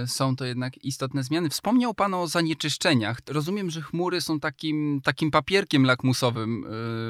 y, 0.04 0.08
są 0.08 0.36
to 0.36 0.44
jednak 0.44 0.84
istotne 0.84 1.22
zmiany. 1.22 1.50
Wspomniał 1.50 1.94
Pan 1.94 2.14
o 2.14 2.28
zanieczyszczeniach. 2.28 3.18
Rozumiem, 3.28 3.70
że 3.70 3.82
chmury 3.82 4.20
są 4.20 4.40
takim, 4.40 5.00
takim 5.04 5.30
papierkiem 5.30 5.84
lakmusowym 5.84 6.64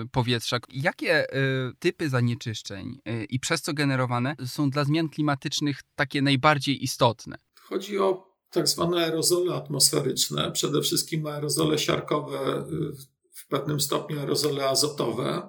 y, 0.05 0.09
powietrza. 0.09 0.59
Jakie 0.73 1.35
y, 1.37 1.73
typy 1.79 2.09
zanieczyszczeń 2.09 2.99
i 3.29 3.41
przez 3.41 3.63
co 3.63 3.75
generowane 3.75 4.37
są 4.47 4.71
dla 4.71 4.85
zmian 4.85 5.09
klimatycznych 5.09 5.81
takie 5.95 6.23
najbardziej 6.23 6.85
istotne? 6.85 7.37
Chodzi 7.61 7.99
o 7.99 8.33
tak 8.51 8.69
zwane 8.69 8.97
aerozole 8.97 9.55
atmosferyczne, 9.55 10.53
przede 10.53 10.83
wszystkim 10.83 11.27
aerozole 11.27 11.79
siarkowe, 11.79 12.65
w 13.33 13.47
pewnym 13.47 13.81
stopniu 13.81 14.21
aerozole 14.21 14.69
azotowe. 14.69 15.49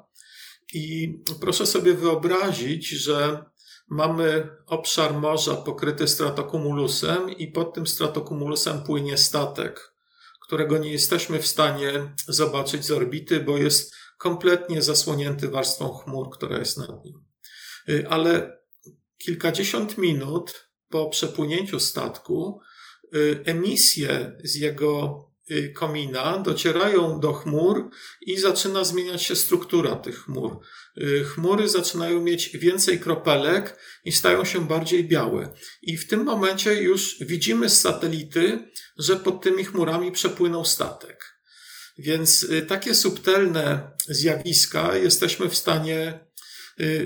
I 0.73 1.13
proszę 1.41 1.65
sobie 1.65 1.93
wyobrazić, 1.93 2.89
że 2.89 3.45
mamy 3.89 4.49
obszar 4.67 5.13
morza 5.13 5.55
pokryty 5.55 6.07
stratokumulusem 6.07 7.29
i 7.29 7.47
pod 7.47 7.73
tym 7.73 7.87
stratokumulusem 7.87 8.83
płynie 8.83 9.17
statek, 9.17 9.93
którego 10.41 10.77
nie 10.77 10.91
jesteśmy 10.91 11.39
w 11.39 11.47
stanie 11.47 12.13
zobaczyć 12.27 12.85
z 12.85 12.91
orbity, 12.91 13.39
bo 13.39 13.57
jest 13.57 13.95
kompletnie 14.17 14.81
zasłonięty 14.81 15.49
warstwą 15.49 15.93
chmur, 15.93 16.29
która 16.29 16.57
jest 16.57 16.77
nad 16.77 17.05
nim. 17.05 17.25
Y, 17.89 18.07
ale 18.09 18.57
kilkadziesiąt 19.17 19.97
minut 19.97 20.69
po 20.89 21.09
przepłynięciu 21.09 21.79
statku 21.79 22.59
y, 23.15 23.43
emisje 23.45 24.37
z 24.43 24.55
jego 24.55 25.19
komina 25.73 26.37
docierają 26.37 27.19
do 27.19 27.33
chmur 27.33 27.89
i 28.21 28.37
zaczyna 28.37 28.83
zmieniać 28.83 29.23
się 29.23 29.35
struktura 29.35 29.95
tych 29.95 30.23
chmur. 30.23 30.59
Y, 30.97 31.23
chmury 31.23 31.69
zaczynają 31.69 32.21
mieć 32.21 32.57
więcej 32.57 32.99
kropelek 32.99 33.77
i 34.05 34.11
stają 34.11 34.45
się 34.45 34.67
bardziej 34.67 35.07
białe. 35.07 35.53
I 35.81 35.97
w 35.97 36.07
tym 36.07 36.23
momencie 36.23 36.73
już 36.73 37.17
widzimy 37.21 37.69
z 37.69 37.81
satelity, 37.81 38.71
że 38.97 39.15
pod 39.15 39.41
tymi 39.41 39.65
chmurami 39.65 40.11
przepłynął 40.11 40.65
statek. 40.65 41.39
Więc 41.97 42.43
y, 42.43 42.61
takie 42.61 42.95
subtelne 42.95 43.91
zjawiska 44.07 44.97
jesteśmy 44.97 45.49
w 45.49 45.55
stanie 45.55 46.19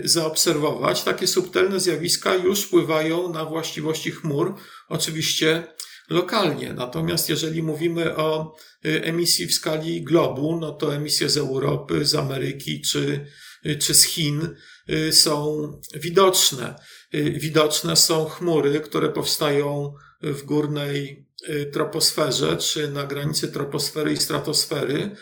zaobserwować. 0.04 1.04
Takie 1.04 1.28
subtelne 1.28 1.80
zjawiska 1.80 2.36
już 2.36 2.62
wpływają 2.62 3.34
na 3.34 3.46
właściwości 3.46 4.12
chmur. 4.12 4.56
Oczywiście 4.90 5.68
lokalnie. 6.10 6.74
Natomiast 6.74 7.30
jeżeli 7.30 7.64
mówimy 7.64 8.16
o 8.16 8.56
y, 8.86 9.04
emisji 9.04 9.48
w 9.48 9.54
skali 9.54 10.04
globu, 10.04 10.60
no 10.62 10.72
to 10.72 10.96
emisje 10.96 11.30
z 11.30 11.38
Europy, 11.38 12.06
z 12.06 12.16
Ameryki 12.16 12.82
czy, 12.82 13.26
y, 13.66 13.76
czy 13.76 13.94
z 13.94 14.04
Chin 14.04 14.56
y, 14.90 15.14
są 15.14 15.72
widoczne. 15.96 16.76
Widoczne 17.14 17.96
są 17.96 18.26
chmury, 18.26 18.80
które 18.80 19.10
powstają 19.10 19.94
w 20.22 20.44
górnej 20.44 21.28
troposferze 21.74 22.58
czy 22.58 22.92
na 22.92 23.06
granicy 23.06 23.48
troposfery 23.48 24.14
i 24.14 24.18
stratosfery, 24.18 25.16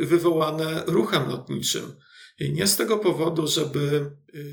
wywołane 0.00 0.82
ruchem 0.86 1.28
lotniczym. 1.28 1.96
Nie 2.40 2.66
z 2.66 2.76
tego 2.76 2.98
powodu, 2.98 3.46
żeby 3.46 4.10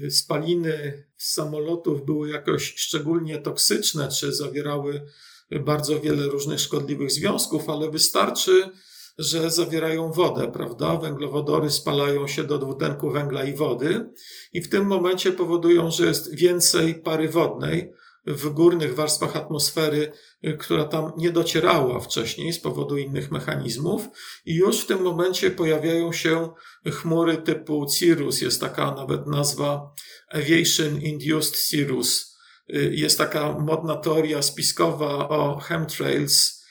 spaliny 0.09 1.05
z 1.17 1.33
samolotów 1.33 2.05
były 2.05 2.29
jakoś 2.29 2.73
szczególnie 2.77 3.37
toksyczne, 3.37 4.09
czy 4.19 4.33
zawierały 4.33 5.05
bardzo 5.59 5.99
wiele 5.99 6.27
różnych 6.27 6.59
szkodliwych 6.59 7.11
związków, 7.11 7.69
ale 7.69 7.91
wystarczy, 7.91 8.69
że 9.17 9.51
zawierają 9.51 10.11
wodę, 10.11 10.51
prawda? 10.51 10.97
Węglowodory 10.97 11.69
spalają 11.69 12.27
się 12.27 12.43
do 12.43 12.57
dwutlenku 12.57 13.11
węgla 13.11 13.43
i 13.43 13.53
wody 13.53 14.09
i 14.53 14.61
w 14.61 14.69
tym 14.69 14.85
momencie 14.85 15.31
powodują, 15.31 15.91
że 15.91 16.05
jest 16.05 16.35
więcej 16.35 16.95
pary 16.95 17.29
wodnej 17.29 17.93
w 18.27 18.49
górnych 18.49 18.95
warstwach 18.95 19.35
atmosfery, 19.35 20.11
która 20.59 20.83
tam 20.83 21.11
nie 21.17 21.31
docierała 21.31 21.99
wcześniej 21.99 22.53
z 22.53 22.59
powodu 22.59 22.97
innych 22.97 23.31
mechanizmów 23.31 24.07
i 24.45 24.55
już 24.55 24.79
w 24.79 24.85
tym 24.85 25.01
momencie 25.01 25.51
pojawiają 25.51 26.13
się 26.13 26.49
chmury 26.91 27.37
typu 27.37 27.85
cirrus, 27.85 28.41
jest 28.41 28.61
taka 28.61 28.91
nawet 28.91 29.27
nazwa 29.27 29.93
Aviation 30.31 31.01
Induced 31.01 31.57
Cirrus, 31.69 32.32
jest 32.67 33.17
taka 33.17 33.59
modna 33.59 33.95
teoria 33.95 34.41
spiskowa 34.41 35.29
o 35.29 35.59
chemtrails, 35.59 36.63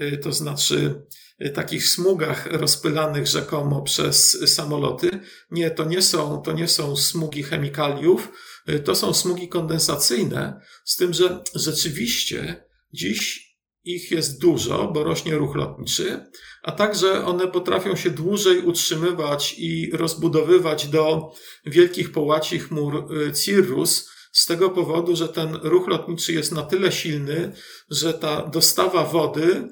y, 0.00 0.18
to 0.18 0.32
znaczy 0.32 1.02
y, 1.46 1.50
takich 1.50 1.86
smugach 1.86 2.46
rozpylanych 2.46 3.26
rzekomo 3.26 3.82
przez 3.82 4.38
samoloty. 4.54 5.10
Nie, 5.50 5.70
to 5.70 5.84
nie 5.84 6.02
są, 6.02 6.42
to 6.42 6.52
nie 6.52 6.68
są 6.68 6.96
smugi 6.96 7.42
chemikaliów, 7.42 8.32
to 8.84 8.94
są 8.94 9.14
smugi 9.14 9.48
kondensacyjne, 9.48 10.60
z 10.84 10.96
tym, 10.96 11.14
że 11.14 11.42
rzeczywiście 11.54 12.64
dziś 12.92 13.48
ich 13.84 14.10
jest 14.10 14.40
dużo, 14.40 14.90
bo 14.94 15.04
rośnie 15.04 15.34
ruch 15.34 15.56
lotniczy, 15.56 16.26
a 16.62 16.72
także 16.72 17.26
one 17.26 17.48
potrafią 17.48 17.96
się 17.96 18.10
dłużej 18.10 18.60
utrzymywać 18.60 19.54
i 19.58 19.90
rozbudowywać 19.92 20.88
do 20.88 21.32
wielkich 21.66 22.12
połaci 22.12 22.58
chmur 22.58 23.08
cirrus, 23.34 24.10
z 24.32 24.46
tego 24.46 24.70
powodu, 24.70 25.16
że 25.16 25.28
ten 25.28 25.54
ruch 25.54 25.88
lotniczy 25.88 26.32
jest 26.32 26.52
na 26.52 26.62
tyle 26.62 26.92
silny, 26.92 27.52
że 27.90 28.14
ta 28.14 28.46
dostawa 28.46 29.04
wody 29.04 29.68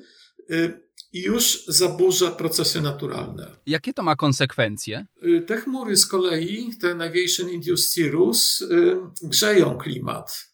y, 0.50 0.86
już 1.12 1.64
zaburza 1.68 2.30
procesy 2.30 2.80
naturalne. 2.80 3.56
Jakie 3.66 3.92
to 3.92 4.02
ma 4.02 4.16
konsekwencje? 4.16 5.06
Y, 5.22 5.42
te 5.46 5.56
chmury 5.56 5.96
z 5.96 6.06
kolei, 6.06 6.70
te 6.80 6.90
Aviation 6.90 7.50
Induced 7.50 7.90
Cirrus, 7.94 8.60
y, 8.60 8.96
grzeją 9.22 9.78
klimat. 9.78 10.46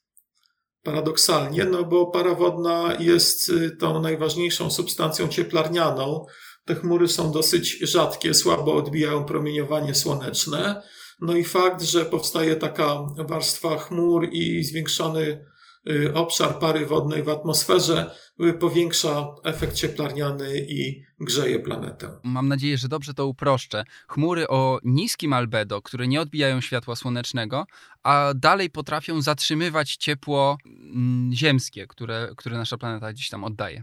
Paradoksalnie, 0.83 1.65
no 1.65 1.85
bo 1.85 2.07
para 2.07 2.35
wodna 2.35 2.97
jest 3.01 3.53
tą 3.79 4.01
najważniejszą 4.01 4.71
substancją 4.71 5.29
cieplarnianą. 5.29 6.27
Te 6.65 6.75
chmury 6.75 7.09
są 7.09 7.33
dosyć 7.33 7.79
rzadkie, 7.81 8.35
słabo 8.35 8.75
odbijają 8.75 9.25
promieniowanie 9.25 9.95
słoneczne 9.95 10.83
no 11.23 11.37
i 11.37 11.45
fakt, 11.45 11.83
że 11.83 12.05
powstaje 12.05 12.57
taka 12.57 13.03
warstwa 13.29 13.79
chmur 13.79 14.29
i 14.33 14.65
zwiększony 14.65 15.45
y, 15.91 16.15
obszar 16.15 16.59
pary 16.59 16.87
wodnej 16.87 17.23
w 17.23 17.29
atmosferze 17.29 18.11
y, 18.41 18.53
powiększa 18.53 19.27
efekt 19.45 19.75
cieplarniany 19.75 20.59
i 20.59 21.03
grzeje 21.21 21.59
planetę. 21.59 22.09
Mam 22.23 22.49
nadzieję, 22.49 22.79
że 22.79 22.89
dobrze 22.89 23.15
to 23.15 23.27
uproszczę. 23.27 23.85
Chmury 24.09 24.49
o 24.49 24.79
niskim 24.85 25.33
albedo, 25.33 25.83
które 25.83 26.09
nie 26.09 26.21
odbijają 26.21 26.61
światła 26.61 26.97
słonecznego, 26.97 27.67
a 28.03 28.33
dalej 28.37 28.71
potrafią 28.71 29.23
zatrzymywać 29.23 29.97
ciepło 29.97 30.59
mm, 30.67 31.35
ziemskie, 31.35 31.87
które, 31.87 32.29
które 32.37 32.59
nasza 32.59 32.79
planeta 32.79 33.13
gdzieś 33.13 33.29
tam 33.29 33.45
oddaje. 33.45 33.83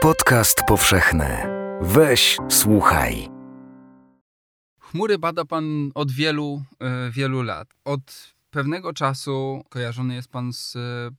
Podcast 0.00 0.62
powszechny. 0.68 1.46
Weź, 1.80 2.38
słuchaj. 2.48 3.33
Chmury 4.94 5.18
bada 5.18 5.44
pan 5.44 5.90
od 5.94 6.12
wielu, 6.12 6.62
e, 6.80 7.10
wielu 7.10 7.42
lat. 7.42 7.68
Od 7.84 8.34
pewnego 8.50 8.92
czasu 8.92 9.62
kojarzony 9.68 10.14
jest 10.14 10.28
pan 10.28 10.52
z 10.52 10.76
e, 10.76 11.10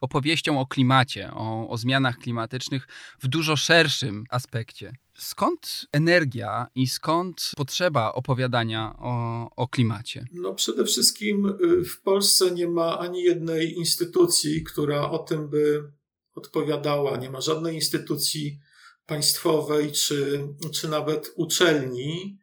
opowieścią 0.00 0.60
o 0.60 0.66
klimacie, 0.66 1.30
o, 1.34 1.68
o, 1.68 1.78
zmianach 1.78 2.18
klimatycznych 2.18 2.88
w 3.20 3.28
dużo 3.28 3.56
szerszym 3.56 4.24
aspekcie. 4.30 4.92
Skąd 5.14 5.86
energia 5.92 6.66
i 6.74 6.86
skąd 6.86 7.50
potrzeba 7.56 8.12
opowiadania 8.12 8.94
o, 8.98 9.48
o 9.56 9.68
klimacie? 9.68 10.26
No 10.32 10.54
przede 10.54 10.84
wszystkim 10.84 11.46
y, 11.46 11.84
w 11.84 12.00
Polsce 12.02 12.50
nie 12.50 12.68
ma 12.68 12.98
ani 12.98 13.22
jednej 13.22 13.74
instytucji, 13.74 14.62
która 14.62 15.10
o 15.10 15.18
tym 15.18 15.48
by 15.48 15.92
odpowiadała. 16.34 17.16
Nie 17.16 17.30
ma 17.30 17.40
żadnej 17.40 17.74
instytucji 17.74 18.58
państwowej 19.06 19.92
czy, 19.92 20.48
czy 20.72 20.88
nawet 20.88 21.32
uczelni, 21.36 22.41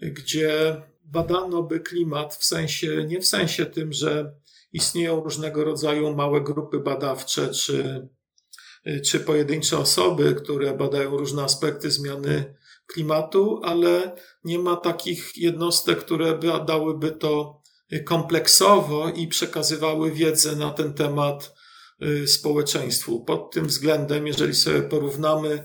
gdzie 0.00 0.82
badano 1.04 1.62
by 1.62 1.80
klimat 1.80 2.34
w 2.34 2.44
sensie, 2.44 3.04
nie 3.08 3.20
w 3.20 3.26
sensie 3.26 3.66
tym, 3.66 3.92
że 3.92 4.34
istnieją 4.72 5.24
różnego 5.24 5.64
rodzaju 5.64 6.14
małe 6.14 6.40
grupy 6.40 6.80
badawcze 6.80 7.48
czy, 7.48 8.08
czy 9.04 9.20
pojedyncze 9.20 9.78
osoby, 9.78 10.34
które 10.34 10.76
badają 10.76 11.16
różne 11.16 11.42
aspekty 11.42 11.90
zmiany 11.90 12.54
klimatu, 12.86 13.60
ale 13.64 14.16
nie 14.44 14.58
ma 14.58 14.76
takich 14.76 15.36
jednostek, 15.36 15.98
które 15.98 16.38
by, 16.38 16.46
dałyby 16.66 17.10
to 17.10 17.62
kompleksowo 18.04 19.08
i 19.08 19.28
przekazywały 19.28 20.12
wiedzę 20.12 20.56
na 20.56 20.70
ten 20.70 20.94
temat 20.94 21.54
y, 22.02 22.28
społeczeństwu. 22.28 23.24
Pod 23.24 23.52
tym 23.52 23.66
względem, 23.66 24.26
jeżeli 24.26 24.54
sobie 24.54 24.82
porównamy 24.82 25.64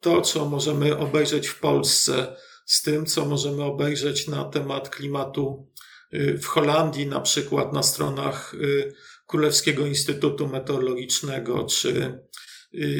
to, 0.00 0.20
co 0.20 0.44
możemy 0.44 0.98
obejrzeć 0.98 1.48
w 1.48 1.60
Polsce, 1.60 2.36
z 2.66 2.82
tym, 2.82 3.06
co 3.06 3.24
możemy 3.24 3.62
obejrzeć 3.62 4.28
na 4.28 4.44
temat 4.44 4.90
klimatu 4.90 5.70
y, 6.14 6.38
w 6.38 6.46
Holandii, 6.46 7.06
na 7.06 7.20
przykład 7.20 7.72
na 7.72 7.82
stronach 7.82 8.54
y, 8.54 8.94
Królewskiego 9.26 9.86
Instytutu 9.86 10.48
Meteorologicznego, 10.48 11.64
czy 11.64 12.18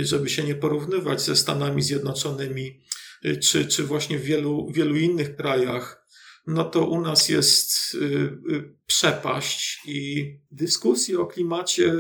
żeby 0.03 0.31
się 0.31 0.45
nie 0.45 0.55
porównywać 0.55 1.21
ze 1.21 1.37
Stanami 1.37 1.83
Zjednoczonymi, 1.83 2.81
czy, 3.43 3.67
czy 3.67 3.85
właśnie 3.85 4.19
w 4.19 4.23
wielu, 4.23 4.73
wielu 4.73 4.97
innych 4.97 5.37
krajach, 5.37 6.03
no 6.47 6.65
to 6.65 6.87
u 6.87 7.01
nas 7.01 7.29
jest 7.29 7.95
y, 7.95 7.99
y, 7.99 8.75
przepaść 8.87 9.81
i 9.87 10.31
dyskusje 10.51 11.21
o 11.21 11.27
klimacie 11.27 11.95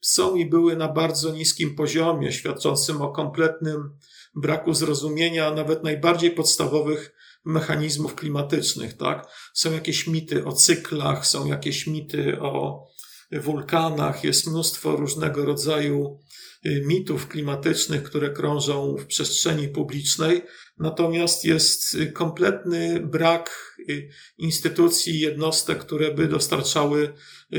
są 0.00 0.36
i 0.36 0.46
były 0.46 0.76
na 0.76 0.88
bardzo 0.88 1.32
niskim 1.32 1.74
poziomie, 1.74 2.32
świadczącym 2.32 3.02
o 3.02 3.12
kompletnym 3.12 3.96
braku 4.34 4.74
zrozumienia 4.74 5.50
nawet 5.50 5.84
najbardziej 5.84 6.30
podstawowych 6.30 7.12
mechanizmów 7.44 8.14
klimatycznych, 8.14 8.96
tak? 8.96 9.26
Są 9.54 9.72
jakieś 9.72 10.06
mity 10.06 10.44
o 10.44 10.52
cyklach, 10.52 11.26
są 11.26 11.46
jakieś 11.46 11.86
mity 11.86 12.40
o 12.40 12.84
wulkanach, 13.32 14.24
jest 14.24 14.46
mnóstwo 14.46 14.96
różnego 14.96 15.44
rodzaju 15.44 16.20
mitów 16.64 17.28
klimatycznych, 17.28 18.02
które 18.02 18.30
krążą 18.30 18.96
w 18.96 19.06
przestrzeni 19.06 19.68
publicznej, 19.68 20.42
natomiast 20.78 21.44
jest 21.44 21.94
y, 21.94 22.12
kompletny 22.12 23.00
brak 23.00 23.76
y, 23.88 24.08
instytucji, 24.38 25.20
jednostek, 25.20 25.78
które 25.78 26.14
by 26.14 26.28
dostarczały 26.28 27.14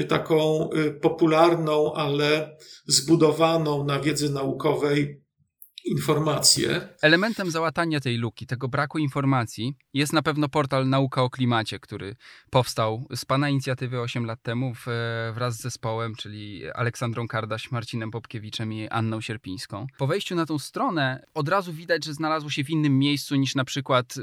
taką 0.07 0.69
popularną, 1.01 1.93
ale 1.93 2.57
zbudowaną 2.87 3.85
na 3.85 3.99
wiedzy 3.99 4.29
naukowej 4.29 5.21
informacje. 5.85 6.87
Elementem 7.01 7.51
załatania 7.51 7.99
tej 7.99 8.17
luki, 8.17 8.47
tego 8.47 8.67
braku 8.67 8.97
informacji 8.97 9.73
jest 9.93 10.13
na 10.13 10.21
pewno 10.21 10.49
portal 10.49 10.89
Nauka 10.89 11.23
o 11.23 11.29
Klimacie, 11.29 11.79
który 11.79 12.15
powstał 12.49 13.07
z 13.15 13.25
Pana 13.25 13.49
inicjatywy 13.49 14.01
8 14.01 14.25
lat 14.25 14.41
temu 14.41 14.73
w, 14.75 14.85
wraz 15.33 15.57
z 15.57 15.61
zespołem, 15.61 16.15
czyli 16.15 16.71
Aleksandrą 16.71 17.27
Kardaś, 17.27 17.71
Marcinem 17.71 18.11
Popkiewiczem 18.11 18.73
i 18.73 18.87
Anną 18.87 19.21
Sierpińską. 19.21 19.87
Po 19.97 20.07
wejściu 20.07 20.35
na 20.35 20.45
tą 20.45 20.59
stronę 20.59 21.25
od 21.33 21.49
razu 21.49 21.73
widać, 21.73 22.05
że 22.05 22.13
znalazło 22.13 22.49
się 22.49 22.63
w 22.63 22.69
innym 22.69 22.99
miejscu 22.99 23.35
niż 23.35 23.55
na 23.55 23.65
przykład 23.65 24.15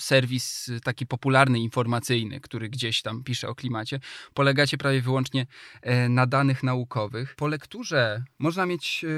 serwis 0.00 0.70
taki 0.84 1.06
popularny, 1.06 1.60
informacyjny, 1.60 2.40
który 2.40 2.68
gdzieś 2.68 3.02
tam 3.02 3.24
pisze 3.24 3.48
o 3.48 3.54
klimacie. 3.54 4.00
Polegacie 4.34 4.78
prawie 4.78 5.02
wyłącznie 5.02 5.46
e, 5.82 6.08
na 6.08 6.26
danych 6.26 6.62
naukowych. 6.62 7.34
Po 7.34 7.46
lekturze 7.46 8.24
można 8.38 8.66
mieć 8.66 9.04
e, 9.04 9.08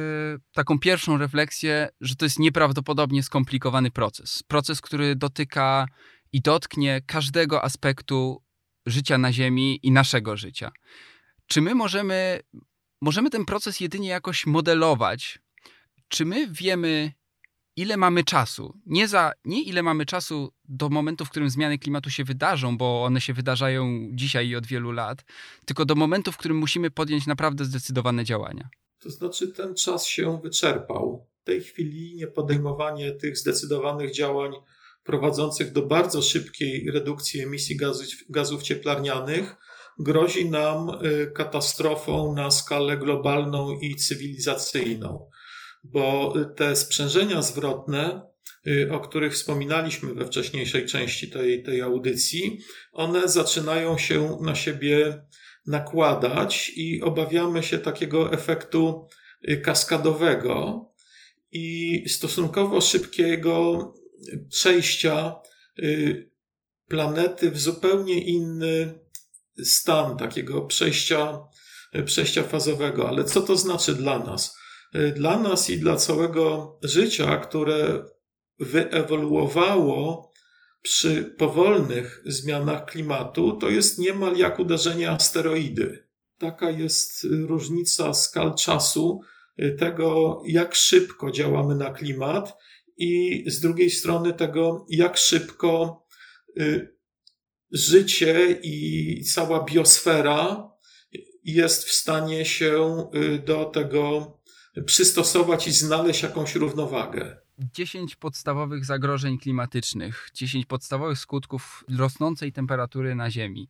taką 0.52 0.78
pierwszą 0.78 1.18
refleksję, 1.18 1.81
że 2.00 2.16
to 2.16 2.24
jest 2.24 2.38
nieprawdopodobnie 2.38 3.22
skomplikowany 3.22 3.90
proces. 3.90 4.42
Proces, 4.48 4.80
który 4.80 5.16
dotyka 5.16 5.86
i 6.32 6.40
dotknie 6.40 7.00
każdego 7.06 7.64
aspektu 7.64 8.42
życia 8.86 9.18
na 9.18 9.32
Ziemi 9.32 9.80
i 9.82 9.90
naszego 9.90 10.36
życia. 10.36 10.72
Czy 11.46 11.60
my 11.60 11.74
możemy, 11.74 12.40
możemy 13.00 13.30
ten 13.30 13.44
proces 13.44 13.80
jedynie 13.80 14.08
jakoś 14.08 14.46
modelować? 14.46 15.38
Czy 16.08 16.24
my 16.24 16.48
wiemy, 16.50 17.12
ile 17.76 17.96
mamy 17.96 18.24
czasu? 18.24 18.78
Nie, 18.86 19.08
za, 19.08 19.32
nie 19.44 19.62
ile 19.62 19.82
mamy 19.82 20.06
czasu 20.06 20.52
do 20.64 20.88
momentu, 20.88 21.24
w 21.24 21.30
którym 21.30 21.50
zmiany 21.50 21.78
klimatu 21.78 22.10
się 22.10 22.24
wydarzą, 22.24 22.76
bo 22.76 23.04
one 23.04 23.20
się 23.20 23.32
wydarzają 23.32 24.08
dzisiaj 24.12 24.48
i 24.48 24.56
od 24.56 24.66
wielu 24.66 24.92
lat, 24.92 25.24
tylko 25.66 25.84
do 25.84 25.94
momentu, 25.94 26.32
w 26.32 26.36
którym 26.36 26.56
musimy 26.56 26.90
podjąć 26.90 27.26
naprawdę 27.26 27.64
zdecydowane 27.64 28.24
działania. 28.24 28.68
To 28.98 29.10
znaczy, 29.10 29.48
ten 29.48 29.74
czas 29.74 30.06
się 30.06 30.40
wyczerpał. 30.42 31.26
W 31.42 31.44
tej 31.44 31.60
chwili 31.62 32.14
niepodejmowanie 32.16 33.12
tych 33.12 33.38
zdecydowanych 33.38 34.14
działań 34.14 34.52
prowadzących 35.04 35.72
do 35.72 35.82
bardzo 35.82 36.22
szybkiej 36.22 36.90
redukcji 36.90 37.40
emisji 37.40 37.76
gazów, 37.76 38.06
gazów 38.28 38.62
cieplarnianych 38.62 39.56
grozi 39.98 40.50
nam 40.50 40.88
y, 40.88 41.32
katastrofą 41.34 42.34
na 42.34 42.50
skalę 42.50 42.96
globalną 42.96 43.78
i 43.80 43.96
cywilizacyjną, 43.96 45.30
bo 45.84 46.34
te 46.56 46.76
sprzężenia 46.76 47.42
zwrotne, 47.42 48.22
y, 48.66 48.88
o 48.92 49.00
których 49.00 49.34
wspominaliśmy 49.34 50.14
we 50.14 50.26
wcześniejszej 50.26 50.86
części 50.86 51.30
tej, 51.30 51.62
tej 51.62 51.80
audycji, 51.80 52.58
one 52.92 53.28
zaczynają 53.28 53.98
się 53.98 54.38
na 54.40 54.54
siebie 54.54 55.22
nakładać 55.66 56.72
i 56.76 57.02
obawiamy 57.02 57.62
się 57.62 57.78
takiego 57.78 58.32
efektu 58.32 59.08
y, 59.48 59.56
kaskadowego, 59.56 60.86
i 61.52 62.04
stosunkowo 62.08 62.80
szybkiego 62.80 63.94
przejścia 64.48 65.34
y, 65.78 66.30
planety 66.88 67.50
w 67.50 67.60
zupełnie 67.60 68.24
inny 68.24 68.98
stan, 69.64 70.16
takiego 70.16 70.62
przejścia, 70.62 71.38
przejścia 72.04 72.42
fazowego. 72.42 73.08
Ale 73.08 73.24
co 73.24 73.40
to 73.40 73.56
znaczy 73.56 73.94
dla 73.94 74.18
nas? 74.18 74.56
Y, 74.94 75.12
dla 75.16 75.38
nas 75.38 75.70
i 75.70 75.78
dla 75.78 75.96
całego 75.96 76.78
życia, 76.82 77.36
które 77.36 78.04
wyewoluowało 78.58 80.32
przy 80.82 81.24
powolnych 81.24 82.22
zmianach 82.26 82.86
klimatu, 82.86 83.52
to 83.52 83.70
jest 83.70 83.98
niemal 83.98 84.36
jak 84.36 84.58
uderzenie 84.58 85.10
asteroidy. 85.10 86.08
Taka 86.38 86.70
jest 86.70 87.26
różnica 87.30 88.14
skal 88.14 88.54
czasu, 88.54 89.20
Y, 89.20 89.31
tego, 89.78 90.42
jak 90.46 90.74
szybko 90.74 91.30
działamy 91.30 91.74
na 91.74 91.90
klimat 91.90 92.54
i 92.96 93.44
z 93.46 93.60
drugiej 93.60 93.90
strony 93.90 94.32
tego, 94.32 94.86
jak 94.88 95.16
szybko 95.16 96.04
y, 96.60 96.96
życie 97.72 98.58
i 98.62 99.24
cała 99.24 99.64
biosfera 99.64 100.70
jest 101.44 101.84
w 101.84 101.92
stanie 101.92 102.44
się 102.44 103.04
y, 103.14 103.38
do 103.38 103.64
tego 103.64 104.32
przystosować 104.86 105.68
i 105.68 105.72
znaleźć 105.72 106.22
jakąś 106.22 106.54
równowagę. 106.54 107.36
10 107.58 108.16
podstawowych 108.16 108.84
zagrożeń 108.84 109.38
klimatycznych, 109.38 110.28
10 110.34 110.66
podstawowych 110.66 111.18
skutków 111.18 111.84
rosnącej 111.98 112.52
temperatury 112.52 113.14
na 113.14 113.30
Ziemi. 113.30 113.68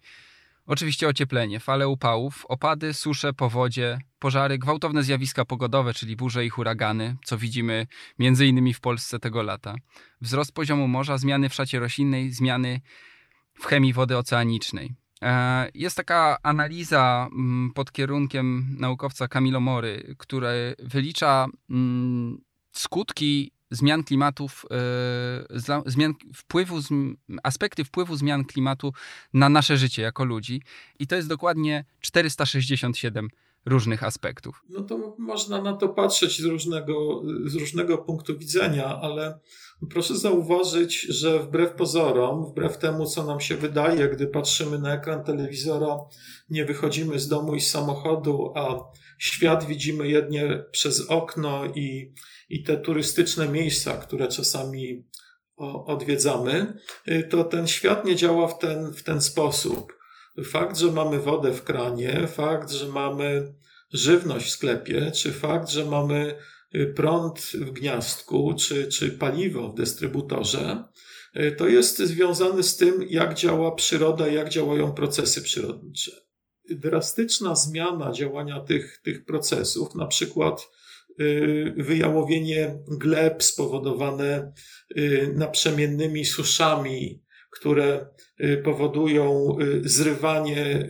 Oczywiście 0.66 1.09
ocieplenie, 1.09 1.61
fale 1.61 1.88
upałów, 1.88 2.46
opady, 2.48 2.94
susze, 2.94 3.33
powodzie, 3.33 3.98
pożary, 4.18 4.59
gwałtowne 4.59 5.03
zjawiska 5.03 5.44
pogodowe, 5.44 5.94
czyli 5.94 6.16
burze 6.16 6.46
i 6.46 6.48
huragany, 6.48 7.16
co 7.25 7.38
widzimy 7.38 7.87
innymi 8.18 8.75
w 8.75 8.81
Polsce 8.81 9.18
tego 9.18 9.42
lata. 9.42 9.75
Wzrost 10.20 10.53
poziomu 10.53 10.88
morza, 10.88 11.18
zmiany 11.18 11.48
w 11.48 11.55
szacie 11.55 11.81
roślinnej, 11.81 12.33
zmiany 12.33 12.81
w 13.55 13.64
chemii 13.64 13.92
wody 13.92 14.16
oceanicznej. 14.16 14.94
E, 15.22 15.68
jest 15.75 15.96
taka 15.96 16.38
analiza 16.42 17.29
mm, 17.33 17.70
pod 17.75 17.92
kierunkiem 17.92 18.77
naukowca 18.79 19.29
Camilo 19.29 19.61
Mory, 19.61 20.14
który 20.18 20.75
wylicza 20.79 21.46
mm, 21.70 22.38
skutki 22.72 23.53
zmian 23.73 24.05
klimatów, 24.05 24.67
e, 24.71 25.83
zmian 25.87 26.15
wpływu, 26.35 26.77
aspekty 27.43 27.85
wpływu 27.85 28.17
zmian 28.17 28.45
klimatu 28.45 28.93
na 29.35 29.49
nasze 29.49 29.77
życie 29.77 30.03
jako 30.03 30.25
ludzi. 30.25 30.63
I 30.99 31.07
to 31.07 31.17
jest 31.17 31.29
dokładnie 31.29 31.85
467 32.01 33.29
różnych 33.67 34.05
aspektów. 34.05 34.63
No 34.69 34.81
to 34.81 35.17
można 35.19 35.63
na 35.63 35.73
to 35.77 35.89
patrzeć 35.89 36.41
z 36.41 36.45
różnego, 36.45 37.23
z 37.45 37.55
różnego 37.55 37.99
punktu 37.99 38.39
widzenia, 38.39 38.99
ale 39.03 39.39
proszę 39.91 40.17
zauważyć, 40.17 41.01
że 41.01 41.39
wbrew 41.39 41.73
pozorom, 41.73 42.47
wbrew 42.47 42.79
temu, 42.79 43.07
co 43.07 43.25
nam 43.25 43.41
się 43.41 43.57
wydaje, 43.57 44.09
gdy 44.09 44.27
patrzymy 44.27 44.79
na 44.79 44.95
ekran 44.95 45.25
telewizora, 45.25 45.99
nie 46.51 46.65
wychodzimy 46.65 47.19
z 47.19 47.29
domu 47.29 47.55
i 47.55 47.61
z 47.61 47.71
samochodu, 47.71 48.53
a 48.57 48.79
świat 49.19 49.67
widzimy 49.67 50.09
jednie 50.09 50.65
przez 50.71 51.11
okno 51.11 51.67
i, 51.67 52.13
i 52.53 52.62
te 52.62 52.77
turystyczne 52.77 53.49
miejsca, 53.49 53.97
które 53.97 54.29
czasami 54.29 55.05
odwiedzamy, 55.87 56.79
to 57.31 57.45
ten 57.45 57.67
świat 57.67 58.05
nie 58.05 58.17
działa 58.17 58.49
w 58.49 58.59
ten, 58.59 58.93
w 58.93 59.03
ten 59.03 59.21
sposób. 59.21 59.99
Fakt, 60.45 60.79
że 60.79 60.93
mamy 60.93 61.19
wodę 61.19 61.53
w 61.53 61.62
kranie, 61.62 62.27
fakt, 62.27 62.71
że 62.71 62.88
mamy 62.88 63.55
żywność 63.93 64.47
w 64.47 64.51
sklepie, 64.51 65.11
czy 65.11 65.33
fakt, 65.33 65.71
że 65.71 65.85
mamy 65.85 66.38
prąd 66.97 67.41
w 67.41 67.71
gniazdku, 67.71 68.55
czy, 68.59 68.88
czy 68.88 69.11
paliwo 69.11 69.69
w 69.69 69.75
dystrybutorze, 69.75 70.85
to 71.57 71.69
jest 71.69 71.99
związane 71.99 72.62
z 72.62 72.77
tym, 72.77 73.07
jak 73.09 73.35
działa 73.35 73.75
przyroda, 73.75 74.29
jak 74.29 74.49
działają 74.49 74.93
procesy 74.93 75.43
przyrodnicze 75.43 76.12
drastyczna 76.71 77.55
zmiana 77.55 78.12
działania 78.12 78.61
tych, 78.61 79.01
tych 79.05 79.25
procesów, 79.25 79.95
na 79.95 80.07
przykład 80.07 80.69
wyjałowienie 81.77 82.79
gleb 82.88 83.42
spowodowane 83.42 84.53
naprzemiennymi 85.35 86.25
suszami, 86.25 87.22
które 87.51 88.07
powodują 88.64 89.57
zrywanie 89.83 90.88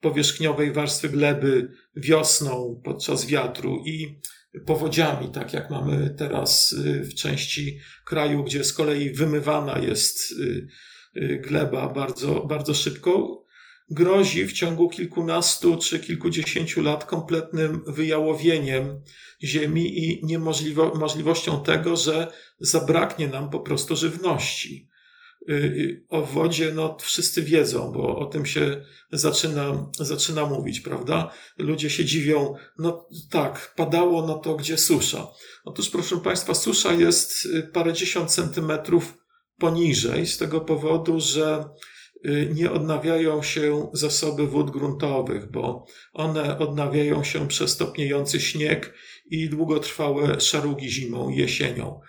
powierzchniowej 0.00 0.72
warstwy 0.72 1.08
gleby 1.08 1.68
wiosną 1.96 2.80
podczas 2.84 3.26
wiatru 3.26 3.82
i 3.86 4.20
powodziami, 4.66 5.28
tak 5.28 5.52
jak 5.52 5.70
mamy 5.70 6.14
teraz 6.18 6.72
y, 6.72 7.00
w 7.04 7.14
części 7.14 7.78
kraju, 8.06 8.44
gdzie 8.44 8.64
z 8.64 8.72
kolei 8.72 9.10
wymywana 9.10 9.78
jest 9.78 10.32
y, 10.32 10.66
y, 11.16 11.38
gleba 11.38 11.88
bardzo, 11.88 12.46
bardzo 12.46 12.74
szybko, 12.74 13.39
grozi 13.90 14.46
w 14.46 14.52
ciągu 14.52 14.88
kilkunastu 14.88 15.76
czy 15.76 16.00
kilkudziesięciu 16.00 16.82
lat 16.82 17.04
kompletnym 17.04 17.82
wyjałowieniem 17.86 19.00
ziemi 19.42 19.98
i 19.98 20.26
niemożliwością 20.26 21.62
tego, 21.62 21.96
że 21.96 22.32
zabraknie 22.60 23.28
nam 23.28 23.50
po 23.50 23.60
prostu 23.60 23.96
żywności. 23.96 24.90
Y, 25.48 25.52
y, 25.52 26.04
o 26.08 26.22
wodzie, 26.22 26.72
no 26.74 26.96
wszyscy 27.00 27.42
wiedzą, 27.42 27.92
bo 27.92 28.18
o 28.18 28.26
tym 28.26 28.46
się 28.46 28.84
zaczyna, 29.12 29.90
zaczyna 29.98 30.46
mówić, 30.46 30.80
prawda? 30.80 31.30
Ludzie 31.58 31.90
się 31.90 32.04
dziwią, 32.04 32.54
no 32.78 33.08
tak, 33.30 33.74
padało, 33.76 34.26
no 34.26 34.34
to 34.34 34.56
gdzie 34.56 34.78
susza? 34.78 35.26
Otóż, 35.64 35.90
proszę 35.90 36.16
Państwa, 36.16 36.54
susza 36.54 36.92
jest 36.92 37.46
y, 37.46 37.62
parędziesiąt 37.62 38.30
centymetrów 38.30 39.14
poniżej, 39.58 40.26
z 40.26 40.38
tego 40.38 40.60
powodu, 40.60 41.20
że 41.20 41.64
nie 42.54 42.70
odnawiają 42.70 43.42
się 43.42 43.90
zasoby 43.92 44.46
wód 44.46 44.70
gruntowych, 44.70 45.50
bo 45.50 45.86
one 46.12 46.58
odnawiają 46.58 47.24
się 47.24 47.48
przez 47.48 47.76
topniejący 47.76 48.40
śnieg 48.40 48.94
i 49.26 49.48
długotrwałe 49.48 50.40
szarugi 50.40 50.90
zimą 50.90 51.30
i 51.30 51.36
jesienią. 51.36 52.00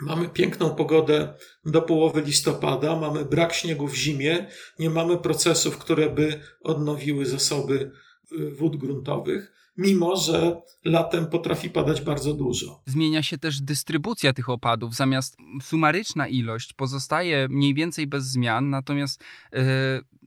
Mamy 0.00 0.28
piękną 0.28 0.74
pogodę 0.74 1.34
do 1.64 1.82
połowy 1.82 2.22
listopada, 2.22 2.96
mamy 2.96 3.24
brak 3.24 3.52
śniegu 3.52 3.88
w 3.88 3.96
zimie, 3.96 4.46
nie 4.78 4.90
mamy 4.90 5.18
procesów, 5.18 5.78
które 5.78 6.10
by 6.10 6.40
odnowiły 6.60 7.26
zasoby 7.26 7.90
y, 8.32 8.50
wód 8.50 8.76
gruntowych, 8.76 9.52
mimo 9.80 10.16
że 10.16 10.62
latem 10.84 11.26
potrafi 11.26 11.70
padać 11.70 12.00
bardzo 12.00 12.34
dużo. 12.34 12.82
Zmienia 12.86 13.22
się 13.22 13.38
też 13.38 13.60
dystrybucja 13.60 14.32
tych 14.32 14.48
opadów. 14.48 14.94
Zamiast 14.94 15.36
sumaryczna 15.62 16.28
ilość 16.28 16.72
pozostaje 16.72 17.48
mniej 17.48 17.74
więcej 17.74 18.06
bez 18.06 18.24
zmian, 18.24 18.70
natomiast 18.70 19.20
yy, 19.52 19.60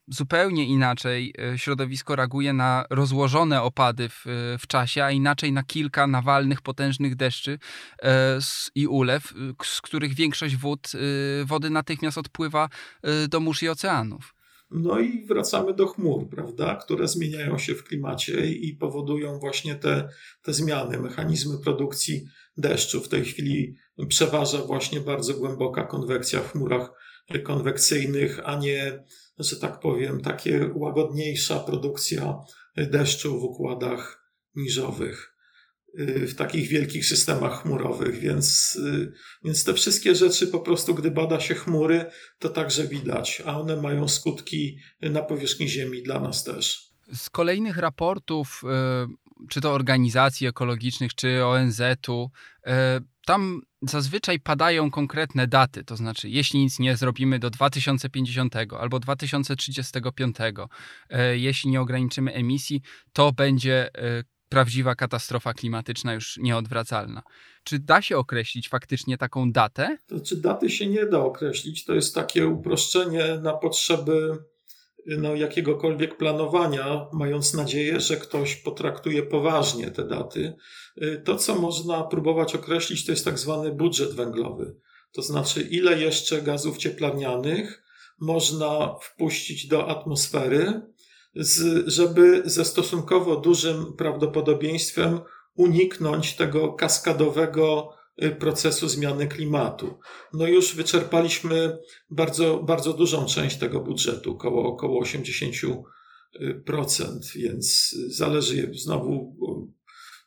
zupełnie 0.08 0.66
inaczej 0.66 1.34
e, 1.54 1.58
środowisko 1.58 2.16
reaguje 2.16 2.54
na 2.54 2.86
rozłożone 2.90 3.62
opady 3.62 4.10
w, 4.10 4.28
e, 4.28 4.58
w 4.58 4.68
czasie, 4.68 5.04
a 5.04 5.12
inaczej 5.12 5.52
na 5.52 5.64
kilka 5.64 6.08
nawalnych, 6.08 6.62
potężnych 6.62 7.16
deszczy 7.16 7.60
i 8.76 8.88
ulew, 8.88 9.34
z 9.64 9.82
których 9.82 10.14
większość 10.14 10.56
wód, 10.56 10.92
wody 11.46 11.70
natychmiast 11.70 12.18
odpływa 12.18 12.70
do 13.30 13.40
mórz 13.40 13.64
i 13.64 13.70
oceanów. 13.70 14.36
No 14.74 15.00
i 15.00 15.26
wracamy 15.26 15.74
do 15.74 15.88
chmur, 15.88 16.30
prawda, 16.30 16.76
które 16.76 17.08
zmieniają 17.08 17.58
się 17.58 17.76
w 17.76 17.84
klimacie 17.84 18.48
i 18.48 18.76
powodują 18.76 19.40
właśnie 19.40 19.76
te, 19.76 20.10
te 20.42 20.54
zmiany, 20.54 21.00
mechanizmy 21.00 21.58
produkcji 21.64 22.26
deszczu. 22.58 23.02
W 23.02 23.10
tej 23.10 23.26
chwili 23.26 23.76
przeważa 24.08 24.58
właśnie 24.58 25.02
bardzo 25.02 25.34
głęboka 25.34 25.84
konwekcja 25.84 26.40
w 26.40 26.52
chmurach 26.52 26.92
konwekcyjnych, 27.44 28.40
a 28.44 28.60
nie 28.60 29.04
że 29.40 29.56
tak 29.56 29.80
powiem, 29.80 30.22
takie 30.22 30.72
łagodniejsza 30.76 31.60
produkcja 31.60 32.40
deszczu 32.78 33.40
w 33.40 33.44
układach 33.44 34.32
niżowych, 34.56 35.33
w 35.98 36.36
takich 36.36 36.70
wielkich 36.70 37.06
systemach 37.06 37.62
chmurowych, 37.62 38.20
więc, 38.20 38.76
y, 38.76 39.14
więc 39.44 39.64
te 39.64 39.74
wszystkie 39.74 40.16
rzeczy 40.16 40.48
po 40.48 40.60
prostu, 40.60 40.96
gdy 40.96 41.12
bada 41.12 41.40
się 41.40 41.56
chmury, 41.56 42.06
to 42.40 42.50
także 42.50 42.88
widać, 42.88 43.44
a 43.46 43.60
one 43.60 43.82
mają 43.82 44.08
skutki 44.08 44.78
na 45.02 45.22
powierzchni 45.22 45.70
Ziemi 45.70 46.04
dla 46.04 46.20
nas 46.20 46.44
też. 46.44 46.94
Z 47.14 47.30
kolejnych 47.30 47.78
raportów, 47.78 48.62
y, 48.64 49.48
czy 49.50 49.62
to 49.62 49.72
organizacji 49.72 50.48
ekologicznych, 50.48 51.16
czy 51.16 51.46
ONZ-u, 51.46 52.32
tam 53.26 53.62
zazwyczaj 53.82 54.40
padają 54.40 54.92
konkretne 54.92 55.48
daty, 55.48 55.84
to 55.84 55.96
znaczy, 55.96 56.30
jeśli 56.30 56.60
nic 56.60 56.80
nie 56.80 56.98
zrobimy 56.98 57.40
do 57.40 57.50
2050 57.50 58.56
albo 58.80 59.00
2035, 59.00 60.38
e, 61.10 61.38
jeśli 61.38 61.72
nie 61.72 61.82
ograniczymy 61.82 62.34
emisji, 62.34 62.82
to 63.14 63.32
będzie 63.32 63.90
prawdziwa 64.54 64.96
katastrofa 64.96 65.54
klimatyczna 65.54 66.14
już 66.14 66.38
nieodwracalna. 66.38 67.24
Czy 67.64 67.80
da 67.80 68.02
się 68.02 68.18
określić 68.18 68.70
faktycznie 68.70 69.18
taką 69.18 69.52
datę? 69.52 69.98
To 70.08 70.20
czy 70.20 70.36
daty 70.36 70.70
się 70.70 70.88
nie 70.88 71.06
da 71.06 71.20
określić? 71.20 71.86
To 71.86 71.94
jest 71.94 72.16
takie 72.16 72.48
uproszczenie 72.48 73.40
na 73.42 73.54
potrzeby 73.54 74.38
no, 75.06 75.36
jakiegokolwiek 75.36 76.18
planowania, 76.18 77.08
mając 77.14 77.54
nadzieję, 77.54 78.00
że 78.00 78.18
ktoś 78.18 78.56
potraktuje 78.56 79.24
poważnie 79.24 79.92
te 79.92 80.08
daty. 80.08 80.54
Y, 81.02 81.22
to, 81.26 81.36
co 81.36 81.56
można 81.56 82.04
próbować 82.04 82.56
określić, 82.56 83.06
to 83.06 83.12
jest 83.12 83.26
tak 83.26 83.40
zwany 83.40 83.72
budżet 83.72 84.14
węglowy. 84.14 84.76
To 85.12 85.22
znaczy, 85.22 85.62
ile 85.62 86.00
jeszcze 86.00 86.42
gazów 86.42 86.78
cieplarnianych 86.78 87.84
można 88.20 88.96
wpuścić 89.02 89.68
do 89.68 89.90
atmosfery, 89.90 90.93
żeby 91.86 92.42
ze 92.46 92.66
stosunkowo 92.66 93.36
dużym 93.36 93.94
prawdopodobieństwem 93.98 95.20
uniknąć 95.56 96.36
tego 96.36 96.74
kaskadowego 96.74 97.90
Y, 98.22 98.32
procesu 98.32 98.88
zmiany 98.88 99.28
klimatu. 99.28 100.00
No 100.34 100.48
już 100.48 100.76
wyczerpaliśmy 100.76 101.78
bardzo, 102.10 102.58
bardzo 102.58 102.94
dużą 102.94 103.26
część 103.26 103.58
tego 103.58 103.80
budżetu, 103.80 104.32
około, 104.32 104.74
około 104.74 105.04
80%, 105.04 105.84
więc 107.36 107.96
zależy 108.08 108.72
znowu, 108.74 109.36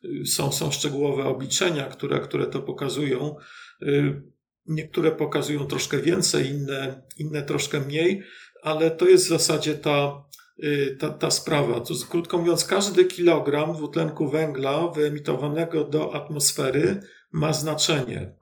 y, 0.04 0.26
są, 0.26 0.52
są 0.52 0.70
szczegółowe 0.70 1.24
obliczenia, 1.24 1.84
które, 1.84 2.20
które 2.20 2.46
to 2.46 2.62
pokazują. 2.62 3.36
Y, 3.82 4.22
niektóre 4.66 5.12
pokazują 5.12 5.66
troszkę 5.66 5.98
więcej, 5.98 6.46
inne, 6.46 7.02
inne 7.18 7.42
troszkę 7.42 7.80
mniej, 7.80 8.22
ale 8.62 8.90
to 8.90 9.08
jest 9.08 9.24
w 9.26 9.28
zasadzie 9.28 9.74
ta, 9.74 10.24
ta, 10.98 11.10
ta 11.10 11.30
sprawa. 11.30 11.80
To, 11.80 11.94
krótko 12.10 12.38
mówiąc, 12.38 12.64
każdy 12.64 13.04
kilogram 13.04 13.72
dwutlenku 13.72 14.28
węgla 14.28 14.88
wyemitowanego 14.88 15.84
do 15.84 16.14
atmosfery 16.14 17.00
ma 17.32 17.52
znaczenie. 17.52 18.36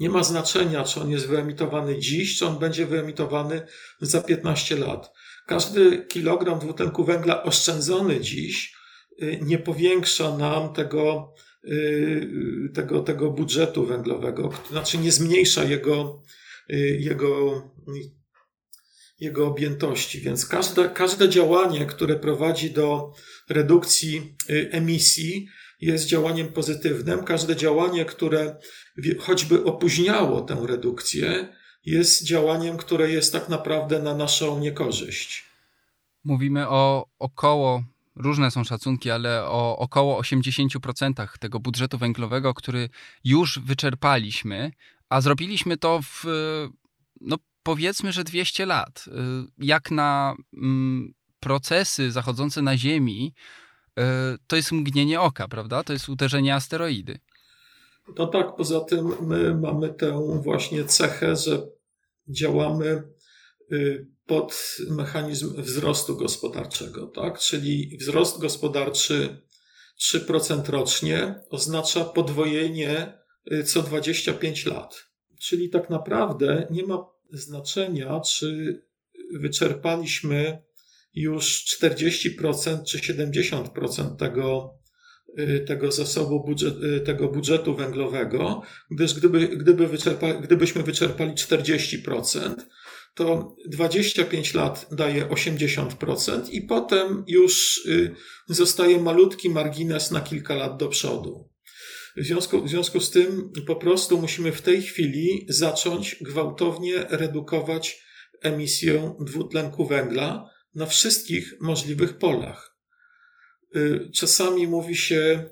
Nie 0.00 0.10
ma 0.10 0.22
znaczenia, 0.22 0.84
czy 0.84 1.00
on 1.00 1.10
jest 1.10 1.28
wyemitowany 1.28 1.98
dziś, 1.98 2.38
czy 2.38 2.46
on 2.46 2.58
będzie 2.58 2.86
wyemitowany 2.86 3.66
za 4.00 4.20
15 4.20 4.76
lat. 4.76 5.12
Każdy 5.46 6.06
kilogram 6.06 6.58
dwutlenku 6.58 7.04
węgla 7.04 7.42
oszczędzony 7.42 8.20
dziś 8.20 8.74
y, 9.22 9.38
nie 9.42 9.58
powiększa 9.58 10.36
nam 10.36 10.72
tego, 10.72 11.34
y, 11.64 12.70
tego, 12.74 13.00
tego 13.00 13.30
budżetu 13.30 13.86
węglowego, 13.86 14.50
znaczy 14.70 14.98
nie 14.98 15.12
zmniejsza 15.12 15.64
jego, 15.64 16.22
y, 16.70 16.76
jego, 17.00 17.62
jego 19.20 19.46
objętości. 19.46 20.20
Więc 20.20 20.46
każde, 20.46 20.88
każde 20.88 21.28
działanie, 21.28 21.86
które 21.86 22.16
prowadzi 22.16 22.70
do 22.70 23.14
redukcji 23.48 24.36
emisji, 24.70 25.48
jest 25.80 26.06
działaniem 26.06 26.48
pozytywnym. 26.48 27.24
Każde 27.24 27.56
działanie, 27.56 28.04
które 28.04 28.56
choćby 29.18 29.64
opóźniało 29.64 30.40
tę 30.40 30.56
redukcję, 30.66 31.48
jest 31.86 32.24
działaniem, 32.24 32.76
które 32.76 33.10
jest 33.10 33.32
tak 33.32 33.48
naprawdę 33.48 34.02
na 34.02 34.14
naszą 34.14 34.60
niekorzyść. 34.60 35.44
Mówimy 36.24 36.68
o 36.68 37.06
około, 37.18 37.84
różne 38.16 38.50
są 38.50 38.64
szacunki, 38.64 39.10
ale 39.10 39.44
o 39.44 39.78
około 39.78 40.20
80% 40.20 41.38
tego 41.38 41.60
budżetu 41.60 41.98
węglowego, 41.98 42.54
który 42.54 42.88
już 43.24 43.58
wyczerpaliśmy, 43.58 44.72
a 45.08 45.20
zrobiliśmy 45.20 45.76
to 45.76 46.00
w, 46.02 46.24
no 47.20 47.36
powiedzmy, 47.62 48.12
że 48.12 48.24
200 48.24 48.66
lat. 48.66 49.04
Jak 49.58 49.90
na 49.90 50.34
mm, 50.56 51.12
procesy 51.40 52.12
zachodzące 52.12 52.62
na 52.62 52.76
Ziemi, 52.76 53.34
E, 53.98 54.36
to 54.46 54.56
jest 54.56 54.72
mgnienie 54.72 55.20
oka, 55.20 55.48
prawda? 55.48 55.84
To 55.84 55.92
jest 55.92 56.08
uderzenie 56.08 56.54
asteroidy. 56.54 57.18
No 58.18 58.26
tak, 58.26 58.56
poza 58.56 58.80
tym 58.80 59.12
my 59.20 59.54
mamy 59.54 59.94
tę 59.94 60.40
właśnie 60.42 60.84
cechę, 60.84 61.36
że 61.36 61.66
działamy 62.28 63.02
y, 63.72 64.06
pod 64.26 64.76
mechanizm 64.90 65.62
wzrostu 65.62 66.16
gospodarczego, 66.16 67.06
tak? 67.06 67.38
Czyli 67.38 67.96
wzrost 68.00 68.40
gospodarczy 68.40 69.42
3% 70.00 70.70
rocznie 70.70 71.34
oznacza 71.50 72.04
podwojenie 72.04 73.18
y, 73.52 73.64
co 73.64 73.82
25 73.82 74.66
lat. 74.66 75.06
Czyli 75.40 75.70
tak 75.70 75.90
naprawdę 75.90 76.66
nie 76.70 76.86
ma 76.86 77.06
znaczenia, 77.32 78.20
czy 78.20 78.80
wyczerpaliśmy 79.34 80.62
już 81.14 81.64
40% 81.82 82.84
czy 82.84 82.98
70% 82.98 84.16
tego, 84.16 84.74
tego 85.66 85.92
zasobu 85.92 86.44
budżet, 86.44 86.74
tego 87.04 87.28
budżetu 87.28 87.76
węglowego, 87.76 88.62
gdyż 88.90 89.14
gdyby, 89.14 89.48
gdyby 89.48 89.88
wyczerpa, 89.88 90.34
gdybyśmy 90.34 90.82
wyczerpali 90.82 91.32
40%, 91.32 92.54
to 93.14 93.56
25 93.66 94.54
lat 94.54 94.86
daje 94.92 95.26
80% 95.26 96.50
i 96.50 96.62
potem 96.62 97.24
już 97.26 97.82
zostaje 98.48 99.00
malutki 99.00 99.50
margines 99.50 100.10
na 100.10 100.20
kilka 100.20 100.54
lat 100.54 100.76
do 100.76 100.88
przodu. 100.88 101.49
W 102.16 102.24
związku, 102.24 102.62
w 102.62 102.68
związku 102.68 103.00
z 103.00 103.10
tym 103.10 103.52
po 103.66 103.76
prostu 103.76 104.20
musimy 104.20 104.52
w 104.52 104.62
tej 104.62 104.82
chwili 104.82 105.46
zacząć 105.48 106.16
gwałtownie 106.20 107.06
redukować 107.08 108.02
emisję 108.42 109.14
dwutlenku 109.20 109.86
węgla 109.86 110.50
na 110.74 110.86
wszystkich 110.86 111.54
możliwych 111.60 112.18
polach. 112.18 112.76
Y, 113.76 114.10
czasami 114.14 114.66
mówi 114.66 114.96
się, 114.96 115.50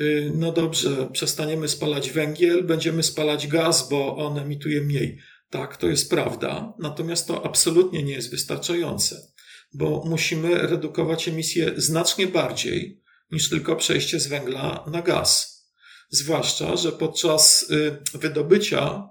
y, 0.00 0.32
no 0.34 0.52
dobrze, 0.52 1.08
przestaniemy 1.12 1.68
spalać 1.68 2.10
węgiel, 2.10 2.64
będziemy 2.64 3.02
spalać 3.02 3.46
gaz, 3.46 3.88
bo 3.88 4.16
on 4.16 4.38
emituje 4.38 4.80
mniej. 4.80 5.18
Tak, 5.50 5.76
to 5.76 5.88
jest 5.88 6.10
prawda, 6.10 6.74
natomiast 6.78 7.28
to 7.28 7.46
absolutnie 7.46 8.02
nie 8.02 8.12
jest 8.12 8.30
wystarczające, 8.30 9.16
bo 9.74 10.04
musimy 10.06 10.58
redukować 10.58 11.28
emisję 11.28 11.72
znacznie 11.76 12.26
bardziej 12.26 13.02
niż 13.30 13.48
tylko 13.48 13.76
przejście 13.76 14.20
z 14.20 14.26
węgla 14.26 14.84
na 14.92 15.02
gaz. 15.02 15.55
Zwłaszcza, 16.10 16.76
że 16.76 16.92
podczas 16.92 17.70
y, 17.70 17.98
wydobycia 18.14 19.08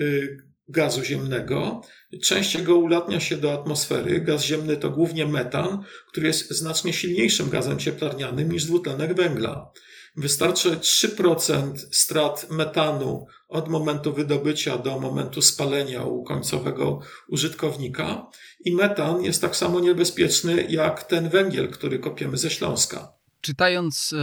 y, 0.00 0.36
gazu 0.68 1.04
ziemnego 1.04 1.82
część 2.22 2.54
jego 2.54 2.76
ulatnia 2.76 3.20
się 3.20 3.36
do 3.36 3.52
atmosfery. 3.52 4.20
Gaz 4.20 4.44
ziemny 4.44 4.76
to 4.76 4.90
głównie 4.90 5.26
metan, 5.26 5.84
który 6.08 6.26
jest 6.26 6.50
znacznie 6.50 6.92
silniejszym 6.92 7.50
gazem 7.50 7.78
cieplarnianym 7.78 8.52
niż 8.52 8.64
dwutlenek 8.64 9.14
węgla. 9.14 9.70
Wystarczy 10.16 10.70
3% 10.70 11.72
strat 11.90 12.50
metanu 12.50 13.26
od 13.48 13.68
momentu 13.68 14.12
wydobycia 14.12 14.78
do 14.78 15.00
momentu 15.00 15.42
spalenia 15.42 16.04
u 16.04 16.24
końcowego 16.24 17.00
użytkownika 17.28 18.26
i 18.64 18.74
metan 18.74 19.22
jest 19.22 19.40
tak 19.40 19.56
samo 19.56 19.80
niebezpieczny 19.80 20.66
jak 20.68 21.02
ten 21.02 21.28
węgiel, 21.28 21.68
który 21.68 21.98
kopiemy 21.98 22.36
ze 22.36 22.50
Śląska 22.50 23.12
czytając 23.44 24.12
e, 24.12 24.16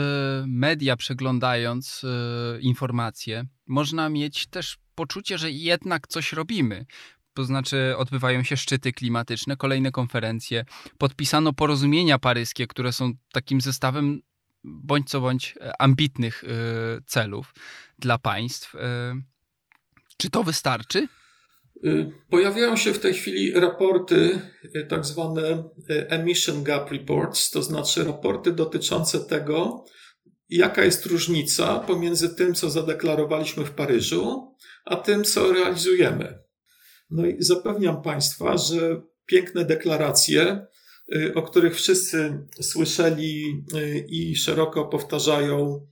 media, 0.47 0.95
przeglądając 0.97 2.03
e, 2.03 2.59
informacje, 2.59 3.45
można 3.67 4.09
mieć 4.09 4.47
też 4.47 4.77
poczucie, 4.95 5.37
że 5.37 5.51
jednak 5.51 6.07
coś 6.07 6.33
robimy. 6.33 6.85
To 7.33 7.43
znaczy, 7.43 7.93
odbywają 7.97 8.43
się 8.43 8.57
szczyty 8.57 8.93
klimatyczne, 8.93 9.57
kolejne 9.57 9.91
konferencje, 9.91 10.65
podpisano 10.97 11.53
porozumienia 11.53 12.19
paryskie, 12.19 12.67
które 12.67 12.93
są 12.93 13.11
takim 13.31 13.61
zestawem 13.61 14.21
bądź 14.63 15.09
co 15.09 15.21
bądź 15.21 15.55
ambitnych 15.79 16.43
e, 16.43 16.47
celów 17.05 17.53
dla 17.99 18.17
państw. 18.17 18.75
Czy 20.17 20.29
to 20.29 20.43
wystarczy? 20.43 21.07
Y, 21.85 22.11
pojawiają 22.29 22.77
się 22.77 22.93
w 22.93 22.99
tej 22.99 23.13
chwili 23.13 23.51
raporty, 23.51 24.39
y, 24.75 24.85
tak 24.85 25.05
zwane 25.05 25.63
y, 25.89 26.09
emission 26.09 26.63
gap 26.63 26.91
reports, 26.91 27.51
to 27.51 27.63
znaczy 27.63 28.03
raporty 28.03 28.51
dotyczące 28.51 29.19
tego, 29.19 29.85
jaka 30.49 30.83
jest 30.85 31.05
różnica 31.05 31.79
pomiędzy 31.79 32.35
tym, 32.35 32.53
co 32.53 32.69
zadeklarowaliśmy 32.69 33.65
w 33.65 33.71
Paryżu, 33.71 34.55
a 34.85 34.95
tym, 34.95 35.23
co 35.23 35.53
realizujemy. 35.53 36.39
No 37.09 37.25
i 37.25 37.35
zapewniam 37.39 38.01
Państwa, 38.01 38.57
że 38.57 39.01
piękne 39.25 39.65
deklaracje, 39.65 40.65
o 41.35 41.41
których 41.41 41.75
wszyscy 41.75 42.47
słyszeli 42.61 43.63
i 44.07 44.35
szeroko 44.35 44.85
powtarzają, 44.85 45.87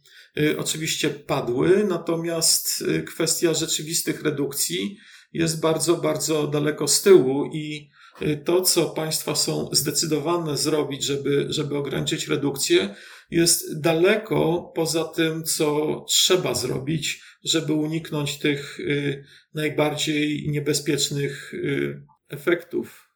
oczywiście 0.57 1.09
padły, 1.09 1.85
natomiast 1.89 2.83
kwestia 3.05 3.53
rzeczywistych 3.53 4.23
redukcji 4.23 4.97
jest 5.33 5.61
bardzo, 5.61 5.97
bardzo 5.97 6.47
daleko 6.47 6.87
z 6.87 7.01
tyłu 7.01 7.45
i 7.53 7.89
y, 8.21 8.41
to, 8.45 8.61
co 8.61 8.89
państwa 8.89 9.35
są 9.35 9.69
zdecydowane 9.71 10.57
zrobić, 10.57 11.03
żeby, 11.03 11.45
żeby 11.49 11.77
ograniczyć 11.77 12.27
redukcję, 12.27 12.95
jest 13.31 13.81
daleko 13.81 14.71
poza 14.75 15.03
tym, 15.03 15.43
co 15.43 15.99
trzeba 16.09 16.53
zrobić, 16.53 17.21
żeby 17.43 17.73
uniknąć 17.73 18.39
tych 18.39 18.79
y, 18.79 19.23
najbardziej 19.53 20.49
niebezpiecznych 20.49 21.53
y, 21.53 22.01
efektów 22.29 23.08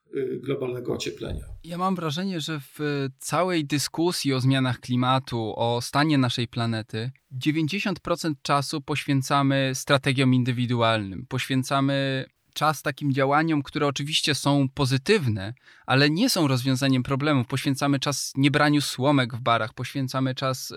globalnego 0.43 0.93
ocieplenia. 0.93 1.45
Ja 1.63 1.77
mam 1.77 1.95
wrażenie, 1.95 2.41
że 2.41 2.59
w 2.59 3.07
całej 3.19 3.65
dyskusji 3.65 4.33
o 4.33 4.39
zmianach 4.39 4.79
klimatu, 4.79 5.53
o 5.55 5.81
stanie 5.81 6.17
naszej 6.17 6.47
planety, 6.47 7.11
90% 7.45 8.33
czasu 8.41 8.81
poświęcamy 8.81 9.71
strategiom 9.73 10.33
indywidualnym, 10.33 11.25
poświęcamy 11.29 12.25
czas 12.53 12.81
takim 12.81 13.13
działaniom, 13.13 13.63
które 13.63 13.87
oczywiście 13.87 14.35
są 14.35 14.69
pozytywne, 14.73 15.53
ale 15.85 16.09
nie 16.09 16.29
są 16.29 16.47
rozwiązaniem 16.47 17.03
problemów. 17.03 17.47
Poświęcamy 17.47 17.99
czas 17.99 18.33
niebraniu 18.37 18.81
słomek 18.81 19.35
w 19.35 19.39
barach, 19.39 19.73
poświęcamy 19.73 20.35
czas 20.35 20.71
y, 20.71 20.75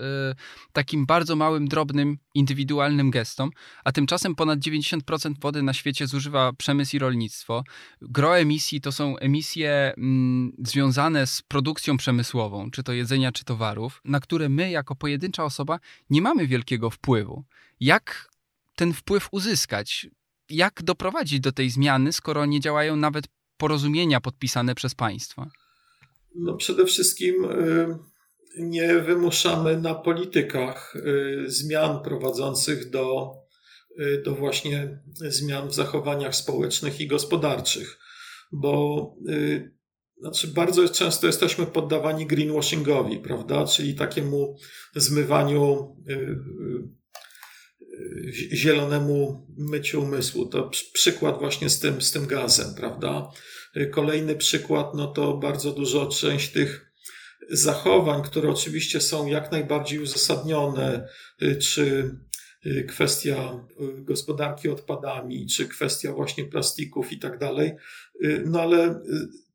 takim 0.72 1.06
bardzo 1.06 1.36
małym, 1.36 1.68
drobnym, 1.68 2.18
indywidualnym 2.34 3.10
gestom, 3.10 3.50
a 3.84 3.92
tymczasem 3.92 4.34
ponad 4.34 4.58
90% 4.58 5.34
wody 5.40 5.62
na 5.62 5.72
świecie 5.72 6.06
zużywa 6.06 6.52
przemysł 6.52 6.96
i 6.96 6.98
rolnictwo. 6.98 7.64
Gro 8.02 8.38
emisji 8.38 8.80
to 8.80 8.92
są 8.92 9.16
emisje 9.16 9.94
mm, 9.96 10.52
związane 10.58 11.26
z 11.26 11.42
produkcją 11.42 11.96
przemysłową, 11.96 12.70
czy 12.70 12.82
to 12.82 12.92
jedzenia, 12.92 13.32
czy 13.32 13.44
towarów, 13.44 14.00
na 14.04 14.20
które 14.20 14.48
my 14.48 14.70
jako 14.70 14.96
pojedyncza 14.96 15.44
osoba 15.44 15.78
nie 16.10 16.22
mamy 16.22 16.46
wielkiego 16.46 16.90
wpływu. 16.90 17.44
Jak 17.80 18.30
ten 18.76 18.92
wpływ 18.92 19.28
uzyskać? 19.30 20.06
Jak 20.50 20.82
doprowadzić 20.82 21.40
do 21.40 21.52
tej 21.52 21.70
zmiany, 21.70 22.12
skoro 22.12 22.46
nie 22.46 22.60
działają 22.60 22.96
nawet 22.96 23.24
porozumienia 23.56 24.20
podpisane 24.20 24.74
przez 24.74 24.94
państwa? 24.94 25.50
No 26.34 26.56
przede 26.56 26.86
wszystkim 26.86 27.44
y, 27.44 27.98
nie 28.58 28.94
wymuszamy 28.94 29.80
na 29.80 29.94
politykach 29.94 30.96
y, 30.96 31.44
zmian 31.46 32.02
prowadzących 32.02 32.90
do, 32.90 33.32
y, 34.00 34.22
do 34.24 34.34
właśnie 34.34 34.98
zmian 35.14 35.68
w 35.68 35.74
zachowaniach 35.74 36.36
społecznych 36.36 37.00
i 37.00 37.06
gospodarczych, 37.06 37.98
bo 38.52 39.14
znaczy 40.20 40.48
bardzo 40.48 40.88
często 40.88 41.26
jesteśmy 41.26 41.66
poddawani 41.66 42.26
greenwashingowi, 42.26 43.18
prawda? 43.18 43.66
Czyli 43.66 43.94
takiemu 43.94 44.56
zmywaniu 44.94 45.96
zielonemu 48.52 49.46
myciu 49.58 50.02
umysłu. 50.02 50.46
To 50.46 50.70
przykład 50.92 51.38
właśnie 51.38 51.70
z 51.70 51.80
tym, 51.80 52.02
z 52.02 52.10
tym 52.10 52.26
gazem, 52.26 52.74
prawda? 52.74 53.30
Kolejny 53.90 54.34
przykład, 54.34 54.94
no 54.94 55.06
to 55.06 55.36
bardzo 55.36 55.72
dużo 55.72 56.06
część 56.06 56.52
tych 56.52 56.92
zachowań, 57.50 58.22
które 58.22 58.50
oczywiście 58.50 59.00
są 59.00 59.26
jak 59.26 59.52
najbardziej 59.52 59.98
uzasadnione, 59.98 61.08
czy 61.60 62.16
kwestia 62.88 63.66
gospodarki 63.98 64.68
odpadami, 64.68 65.46
czy 65.46 65.68
kwestia 65.68 66.12
właśnie 66.12 66.44
plastików 66.44 67.12
i 67.12 67.18
tak 67.18 67.38
dalej. 67.38 67.72
No 68.44 68.60
ale 68.60 69.00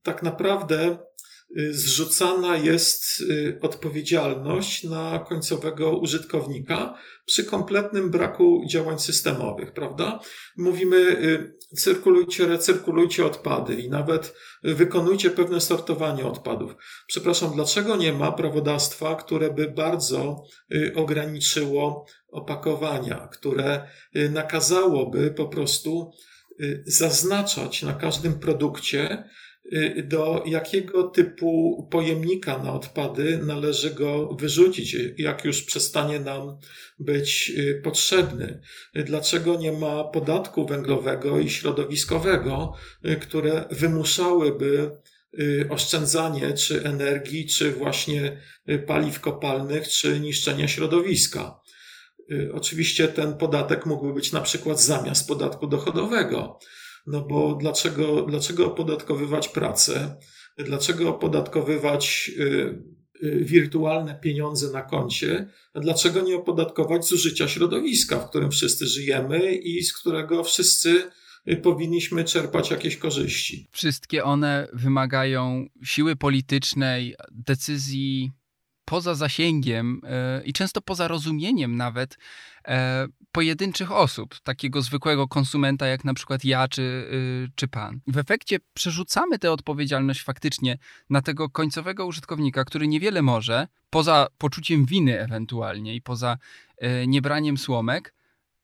tak 0.04 0.24
naprawdę 0.24 0.98
Y, 0.98 1.11
zrzucana 1.56 2.58
jest 2.58 3.22
y, 3.22 3.60
odpowiedzialność 3.62 4.84
na 4.84 5.26
końcowego 5.30 5.98
użytkownika 5.98 6.98
przy 7.26 7.44
kompletnym 7.44 8.12
braku 8.12 8.64
działań 8.70 9.00
systemowych, 9.00 9.74
prawda? 9.74 10.20
Mówimy, 10.58 10.98
y, 10.98 11.54
cyrkulujcie, 11.78 12.48
recyrkulujcie 12.48 13.26
odpady 13.26 13.76
i 13.76 13.90
nawet 13.90 14.36
wykonujcie 14.64 15.30
pewne 15.30 15.62
sortowanie 15.62 16.26
odpadów. 16.26 16.72
Przepraszam, 17.08 17.52
dlaczego 17.56 17.96
nie 17.96 18.14
ma 18.14 18.32
prawodawstwa, 18.32 19.16
które 19.16 19.54
by 19.54 19.68
bardzo 19.68 20.44
ograniczyło 20.96 22.06
opakowania, 22.32 23.28
które 23.32 23.88
nakazałoby 24.30 25.32
po 25.32 25.48
prostu 25.48 26.12
zaznaczać 26.86 27.84
na 27.84 27.94
każdym 27.94 28.40
produkcie, 28.40 29.24
Y, 29.24 29.51
do 30.04 30.44
jakiego 30.46 31.04
typu 31.04 31.88
pojemnika 31.92 32.58
na 32.58 32.74
odpady 32.74 33.38
należy 33.38 33.94
go 33.94 34.36
wyrzucić, 34.40 34.96
jak 35.18 35.46
już 35.46 35.64
przestanie 35.64 36.20
nam 36.20 36.58
być 37.00 37.52
y, 37.58 37.82
potrzebny. 37.84 38.62
Dlaczego 38.96 39.56
nie 39.56 39.72
ma 39.72 40.04
podatku 40.04 40.66
węglowego 40.66 41.40
i 41.40 41.50
środowiskowego, 41.50 42.74
y, 43.06 43.16
które 43.16 43.66
wymuszałyby 43.72 44.92
oszczędzanie 45.70 46.54
czy 46.54 46.84
energii, 46.84 47.48
czy 47.48 47.72
właśnie 47.72 48.42
paliw 48.88 49.20
kopalnych, 49.20 49.88
czy 49.88 50.20
niszczenia 50.20 50.68
środowiska. 50.68 51.60
Oczywiście 52.54 53.08
ten 53.08 53.38
podatek 53.38 53.86
mógłby 53.86 54.14
być 54.14 54.32
na 54.32 54.42
przykład 54.42 54.82
zamiast 54.82 55.28
podatku 55.28 55.68
dochodowego 55.68 56.60
no 57.08 57.22
bo 57.22 57.56
dlaczego, 57.56 58.22
dlaczego 58.22 58.66
opodatkowywać 58.66 59.50
pracę? 59.50 60.16
Dlaczego 60.58 61.10
opodatkowywać 61.10 62.32
y, 62.38 63.02
wirtualne 63.24 64.20
pieniądze 64.20 64.72
na 64.72 64.82
koncie, 64.82 65.50
dlaczego 65.76 66.22
nie 66.22 66.36
opodatkować 66.36 67.06
zużycia 67.06 67.48
środowiska, 67.48 68.20
w 68.20 68.30
którym 68.30 68.52
wszyscy 68.52 68.88
żyjemy 68.88 69.56
i 69.56 69.84
z 69.84 69.94
którego 69.94 70.44
wszyscy 70.44 71.12
powinniśmy 71.62 72.24
czerpać 72.24 72.72
jakieś 72.72 72.98
korzyści. 72.98 73.68
Wszystkie 73.72 74.24
one 74.24 74.68
wymagają 74.74 75.66
siły 75.84 76.16
politycznej, 76.16 77.16
decyzji 77.32 78.32
poza 78.86 79.16
zasięgiem 79.16 80.02
i 80.46 80.54
często 80.54 80.82
poza 80.82 81.08
rozumieniem 81.08 81.76
nawet 81.76 82.18
pojedynczych 83.32 83.92
osób, 83.92 84.40
takiego 84.44 84.82
zwykłego 84.82 85.28
konsumenta 85.28 85.88
jak 85.88 86.06
na 86.06 86.14
przykład 86.14 86.46
ja 86.46 86.68
czy, 86.68 86.82
y, 86.82 87.52
czy 87.56 87.68
pan. 87.68 88.00
W 88.08 88.18
efekcie 88.18 88.58
przerzucamy 88.74 89.40
tę 89.40 89.52
odpowiedzialność 89.52 90.24
faktycznie 90.24 90.78
na 91.10 91.22
tego 91.22 91.50
końcowego 91.50 92.06
użytkownika, 92.06 92.66
który 92.66 92.88
niewiele 92.88 93.22
może, 93.22 93.68
poza 93.90 94.28
poczuciem 94.38 94.86
winy 94.86 95.20
ewentualnie 95.20 95.96
i 95.96 96.02
poza 96.02 96.38
e, 96.78 97.08
niebraniem 97.08 97.58
słomek, 97.58 98.14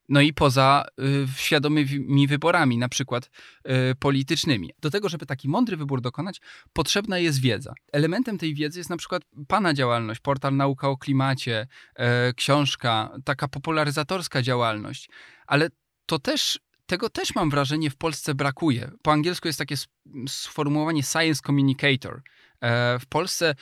no 0.10 0.22
i 0.22 0.34
poza 0.34 0.86
y, 1.00 1.28
świadomymi 1.36 2.28
wyborami, 2.28 2.78
na 2.78 2.89
przykład 2.89 3.30
y, 3.91 3.96
politycznymi. 3.96 4.72
Do 4.82 4.89
tego, 4.89 5.10
żeby 5.10 5.26
taki 5.26 5.50
mądry 5.50 5.78
wybór 5.78 6.02
dokonać, 6.02 6.41
potrzebna 6.74 7.20
jest 7.20 7.41
wiedza. 7.41 7.74
Elementem 7.91 8.38
tej 8.38 8.56
wiedzy 8.56 8.80
jest 8.80 8.89
na 8.89 8.98
przykład 8.98 9.24
Pana 9.48 9.74
działalność, 9.74 10.20
portal 10.20 10.56
Nauka 10.56 10.89
o 10.89 10.98
Klimacie, 10.98 11.67
y, 12.30 12.34
książka, 12.34 13.10
taka 13.24 13.48
popularyzatorska 13.48 14.41
działalność. 14.41 15.10
Ale 15.48 15.70
to 16.06 16.20
też 16.20 16.60
tego 16.86 17.10
też 17.10 17.36
mam 17.36 17.50
wrażenie 17.50 17.89
w 17.89 17.96
Polsce 17.96 18.36
brakuje. 18.36 18.91
Po 19.02 19.12
angielsku 19.12 19.48
jest 19.48 19.60
takie 19.60 19.76
sformułowanie 20.28 21.04
science 21.04 21.41
communicator. 21.46 22.22
E, 22.62 23.00
w 23.00 23.06
Polsce 23.06 23.56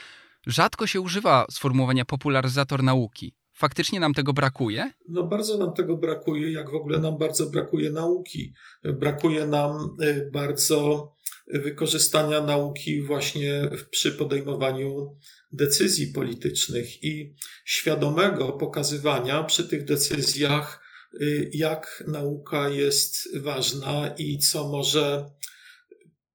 rzadko 0.47 0.87
się 0.87 1.01
używa 1.01 1.45
sformułowania 1.51 2.05
popularyzator 2.05 2.83
nauki 2.83 3.33
faktycznie 3.55 3.99
nam 3.99 4.13
tego 4.13 4.33
brakuje? 4.33 4.91
No 5.09 5.23
bardzo 5.23 5.57
nam 5.57 5.73
tego 5.73 5.97
brakuje, 5.97 6.51
jak 6.51 6.71
w 6.71 6.75
ogóle 6.75 6.99
nam 6.99 7.17
bardzo 7.17 7.49
brakuje 7.49 7.91
nauki. 7.91 8.53
Brakuje 8.83 9.47
nam 9.47 9.97
y, 10.01 10.29
bardzo 10.33 11.11
wykorzystania 11.53 12.41
nauki 12.41 13.01
właśnie 13.01 13.69
przy 13.89 14.11
podejmowaniu 14.11 15.17
decyzji 15.51 16.07
politycznych 16.07 17.03
i 17.03 17.35
świadomego 17.65 18.51
pokazywania 18.51 19.43
przy 19.43 19.67
tych 19.67 19.85
decyzjach, 19.85 20.83
y, 21.21 21.49
jak 21.53 22.03
nauka 22.07 22.69
jest 22.69 23.37
ważna 23.37 24.15
i 24.17 24.37
co 24.37 24.67
może 24.67 25.25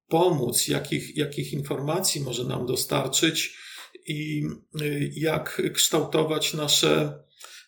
pomóc, 0.08 0.68
jakich, 0.68 1.16
jakich 1.16 1.52
informacji 1.52 2.20
może 2.20 2.44
nam 2.44 2.66
dostarczyć 2.66 3.56
i 4.06 4.44
y, 4.80 5.10
jak 5.14 5.62
kształtować 5.74 6.54
nasze, 6.54 7.18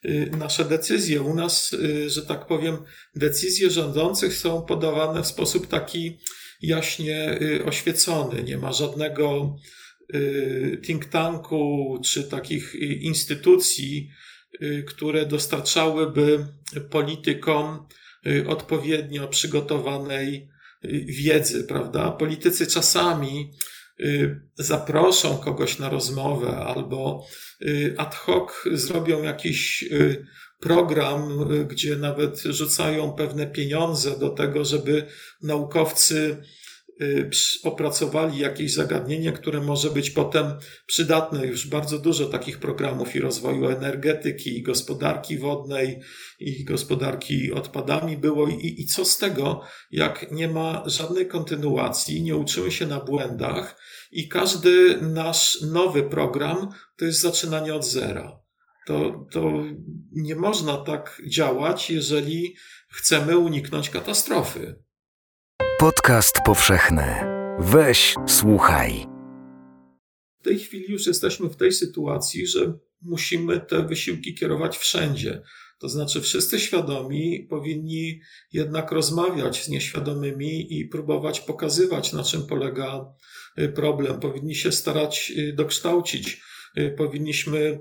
y, 0.05 0.31
nasze 0.38 0.64
decyzje. 0.64 1.23
U 1.23 1.35
nas, 1.35 1.73
y, 1.73 2.11
że 2.11 2.23
tak 2.23 2.47
powiem, 2.47 2.77
decyzje 3.16 3.71
rządzących 3.71 4.35
są 4.35 4.62
podawane 4.62 5.23
w 5.23 5.27
sposób 5.27 5.66
taki 5.66 6.18
jaśnie 6.62 7.38
oświecony. 7.64 8.42
Nie 8.42 8.59
ma 8.59 8.73
żadnego 8.73 9.57
think 10.87 11.05
tanku 11.05 11.99
czy 12.05 12.25
takich 12.25 12.75
instytucji, 13.01 14.11
które 14.87 15.27
dostarczałyby 15.27 16.47
politykom 16.90 17.87
odpowiednio 18.47 19.29
przygotowanej 19.29 20.49
wiedzy, 21.07 21.64
prawda? 21.64 22.11
Politycy 22.11 22.66
czasami 22.66 23.53
zaproszą 24.55 25.38
kogoś 25.38 25.79
na 25.79 25.88
rozmowę 25.88 26.57
albo 26.57 27.27
y, 27.62 27.95
ad 27.99 28.15
hoc 28.15 28.51
zrobią 28.73 29.23
jakiś 29.23 29.83
y, 29.83 30.27
program, 30.61 31.49
gdzie 31.69 31.97
nawet 31.97 32.41
rzucają 32.43 33.12
pewne 33.12 33.47
pieniądze 33.47 34.19
do 34.19 34.31
tego, 34.31 34.65
żeby 34.65 35.07
naukowcy 35.43 36.43
opracowali 37.62 38.38
jakieś 38.38 38.75
zagadnienie, 38.75 39.33
które 39.33 39.61
może 39.61 39.91
być 39.91 40.11
potem 40.11 40.47
przydatne. 40.87 41.47
Już 41.47 41.67
bardzo 41.67 41.99
dużo 41.99 42.27
takich 42.27 42.59
programów 42.59 43.17
i 43.17 43.21
rozwoju 43.21 43.69
energetyki, 43.69 44.59
i 44.59 44.62
gospodarki 44.62 45.38
wodnej, 45.38 46.01
i 46.41 46.65
gospodarki 46.65 47.53
odpadami 47.53 48.17
było. 48.17 48.49
I, 48.49 48.75
I 48.81 48.87
co 48.87 49.05
z 49.05 49.19
tego, 49.19 49.62
jak 49.91 50.33
nie 50.33 50.49
ma 50.49 50.83
żadnej 50.87 51.27
kontynuacji, 51.29 52.23
nie 52.23 52.37
uczymy 52.37 52.71
się 52.71 52.87
na 52.87 53.01
błędach 53.01 53.81
i 54.12 54.29
każdy 54.29 54.99
nasz 55.03 55.61
nowy 55.61 56.03
program 56.03 56.69
to 56.97 57.05
jest 57.05 57.21
zaczynanie 57.21 57.75
od 57.75 57.85
zera. 57.85 58.41
To, 58.87 59.27
to 59.31 59.53
nie 60.12 60.37
można 60.37 60.77
tak 60.77 61.23
działać, 61.29 61.91
jeżeli 61.91 62.57
chcemy 62.91 63.38
uniknąć 63.38 63.91
katastrofy. 63.91 64.83
Podcast 65.83 66.37
powszechny. 66.45 67.03
Weź, 67.59 68.14
słuchaj. 68.27 69.07
W 70.40 70.45
tej 70.45 70.59
chwili 70.59 70.92
już 70.92 71.07
jesteśmy 71.07 71.49
w 71.49 71.57
tej 71.57 71.73
sytuacji, 71.73 72.47
że 72.47 72.79
musimy 73.01 73.61
te 73.61 73.87
wysiłki 73.87 74.35
kierować 74.35 74.79
wszędzie. 74.79 75.42
To 75.81 75.88
znaczy, 75.88 76.21
wszyscy 76.21 76.61
świadomi 76.61 77.47
powinni 77.51 78.21
jednak 78.53 78.92
rozmawiać 78.92 79.64
z 79.64 79.68
nieświadomymi 79.68 80.79
i 80.79 80.85
próbować 80.85 81.40
pokazywać, 81.40 82.12
na 82.12 82.23
czym 82.23 82.47
polega 82.47 83.14
y, 83.59 83.68
problem. 83.68 84.21
Powinni 84.21 84.55
się 84.55 84.73
starać 84.73 85.33
y, 85.37 85.53
dokształcić. 85.53 86.42
Y, 86.79 86.95
powinniśmy 86.99 87.79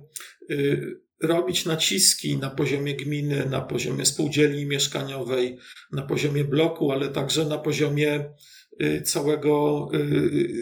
robić 1.23 1.65
naciski 1.65 2.37
na 2.37 2.49
poziomie 2.49 2.95
gminy, 2.95 3.45
na 3.45 3.61
poziomie 3.61 4.05
spółdzielni 4.05 4.65
mieszkaniowej, 4.65 5.57
na 5.91 6.01
poziomie 6.01 6.43
bloku, 6.43 6.91
ale 6.91 7.09
także 7.09 7.45
na 7.45 7.57
poziomie 7.57 8.33
całego, 9.03 9.89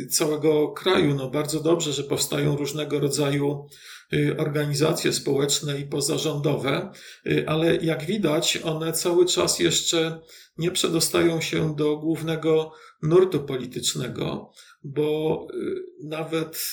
całego 0.09 0.71
kraju. 0.71 1.15
No 1.15 1.29
bardzo 1.29 1.59
dobrze, 1.59 1.93
że 1.93 2.03
powstają 2.03 2.55
różnego 2.55 2.99
rodzaju 2.99 3.67
Y, 4.13 4.37
organizacje 4.37 5.13
społeczne 5.13 5.79
i 5.79 5.85
pozarządowe, 5.85 6.91
y, 7.27 7.43
ale 7.47 7.75
jak 7.75 8.05
widać, 8.05 8.59
one 8.63 8.93
cały 8.93 9.25
czas 9.25 9.59
jeszcze 9.59 10.19
nie 10.57 10.71
przedostają 10.71 11.41
się 11.41 11.75
do 11.75 11.97
głównego 11.97 12.71
nurtu 13.01 13.39
politycznego, 13.39 14.51
bo 14.83 15.47
y, 15.53 15.83
nawet 16.03 16.71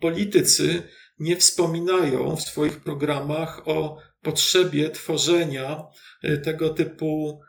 politycy 0.00 0.82
nie 1.18 1.36
wspominają 1.36 2.36
w 2.36 2.42
swoich 2.42 2.80
programach 2.80 3.68
o 3.68 3.98
potrzebie 4.22 4.90
tworzenia 4.90 5.84
tego 6.44 6.70
typu 6.70 7.40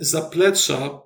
zaplecza 0.00 1.00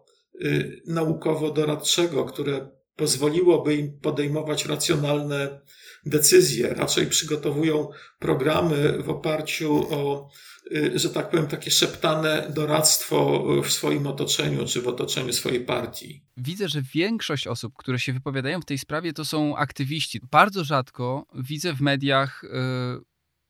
naukowo-doradczego, 0.87 2.24
które 2.24 2.68
pozwoliłoby 2.96 3.74
im 3.74 4.00
podejmować 4.00 4.66
racjonalne 4.66 5.61
decyzje, 6.06 6.74
raczej 6.74 7.06
przygotowują 7.06 7.88
programy 8.18 9.02
w 9.02 9.10
oparciu 9.10 9.86
o, 9.90 10.30
y, 10.72 10.98
że 10.98 11.10
tak 11.10 11.30
powiem, 11.30 11.46
takie 11.46 11.70
szeptane 11.70 12.50
doradztwo 12.54 13.44
w 13.62 13.72
swoim 13.72 14.06
otoczeniu 14.06 14.66
czy 14.66 14.82
w 14.82 14.88
otoczeniu 14.88 15.32
swojej 15.32 15.60
partii. 15.60 16.22
Widzę, 16.36 16.68
że 16.68 16.82
większość 16.94 17.46
osób, 17.46 17.74
które 17.76 17.98
się 17.98 18.12
wypowiadają 18.12 18.60
w 18.60 18.64
tej 18.64 18.78
sprawie, 18.78 19.12
to 19.12 19.24
są 19.24 19.56
aktywiści. 19.56 20.20
Bardzo 20.30 20.64
rzadko 20.64 21.26
widzę 21.34 21.74
w 21.74 21.80
mediach 21.80 22.42
yy, 22.42 23.04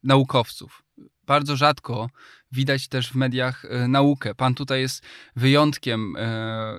naukowców. 0.05 0.83
Bardzo 1.27 1.57
rzadko 1.57 2.11
widać 2.53 2.89
też 2.89 3.13
w 3.13 3.15
mediach 3.15 3.65
y, 3.65 3.89
naukę. 3.89 4.35
Pan 4.35 4.55
tutaj 4.55 4.81
jest 4.81 5.05
wyjątkiem 5.37 6.17
y, 6.17 6.21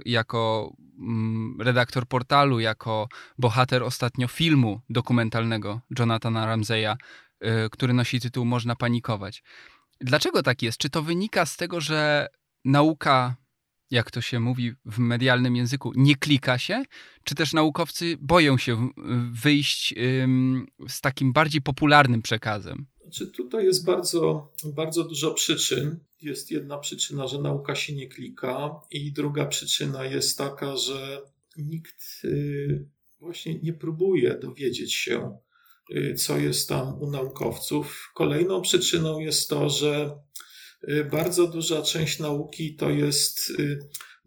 jako 0.06 0.72
Mm, 1.00 1.62
redaktor 1.62 2.08
portalu, 2.08 2.60
jako 2.60 3.08
bohater 3.38 3.84
ostatnio 3.84 4.28
filmu 4.28 4.82
dokumentalnego 4.90 5.82
Jonathana 6.00 6.46
Ramseya, 6.46 6.96
y, 7.44 7.70
który 7.72 7.94
nosi 7.94 8.20
tytuł 8.20 8.46
Można 8.46 8.76
panikować. 8.76 9.44
Dlaczego 10.02 10.44
tak 10.44 10.62
jest? 10.62 10.78
Czy 10.78 10.90
to 10.90 11.02
wynika 11.02 11.46
z 11.46 11.58
tego, 11.58 11.82
że 11.82 12.28
nauka, 12.66 13.36
jak 13.92 14.12
to 14.12 14.22
się 14.22 14.40
mówi 14.40 14.74
w 14.86 15.00
medialnym 15.00 15.56
języku, 15.56 15.92
nie 15.96 16.16
klika 16.16 16.58
się? 16.58 16.84
Czy 17.24 17.36
też 17.36 17.54
naukowcy 17.54 18.18
boją 18.20 18.58
się 18.58 18.90
wyjść 19.32 19.94
z 20.88 21.02
takim 21.02 21.34
bardziej 21.34 21.62
popularnym 21.62 22.22
przekazem? 22.22 22.86
Znaczy, 23.02 23.28
tutaj 23.28 23.66
jest 23.66 23.86
bardzo, 23.86 24.52
bardzo 24.66 25.04
dużo 25.04 25.34
przyczyn. 25.34 26.00
Jest 26.22 26.52
jedna 26.52 26.78
przyczyna, 26.78 27.28
że 27.28 27.42
nauka 27.42 27.76
się 27.76 27.94
nie 27.94 28.08
klika, 28.08 28.76
i 28.92 29.12
druga 29.12 29.46
przyczyna 29.46 30.06
jest 30.06 30.38
taka, 30.38 30.78
że 30.78 31.22
nikt 31.58 32.22
y, 32.24 32.86
właśnie 33.20 33.60
nie 33.60 33.74
próbuje 33.74 34.40
dowiedzieć 34.42 34.94
się, 34.94 35.38
y, 35.92 36.16
co 36.16 36.38
jest 36.38 36.70
tam 36.70 37.02
u 37.02 37.12
naukowców. 37.12 38.12
Kolejną 38.14 38.62
przyczyną 38.62 39.20
jest 39.20 39.50
to, 39.50 39.70
że 39.70 40.06
y, 40.06 40.45
bardzo 41.12 41.48
duża 41.48 41.82
część 41.82 42.20
nauki 42.20 42.76
to 42.76 42.90
jest 42.90 43.52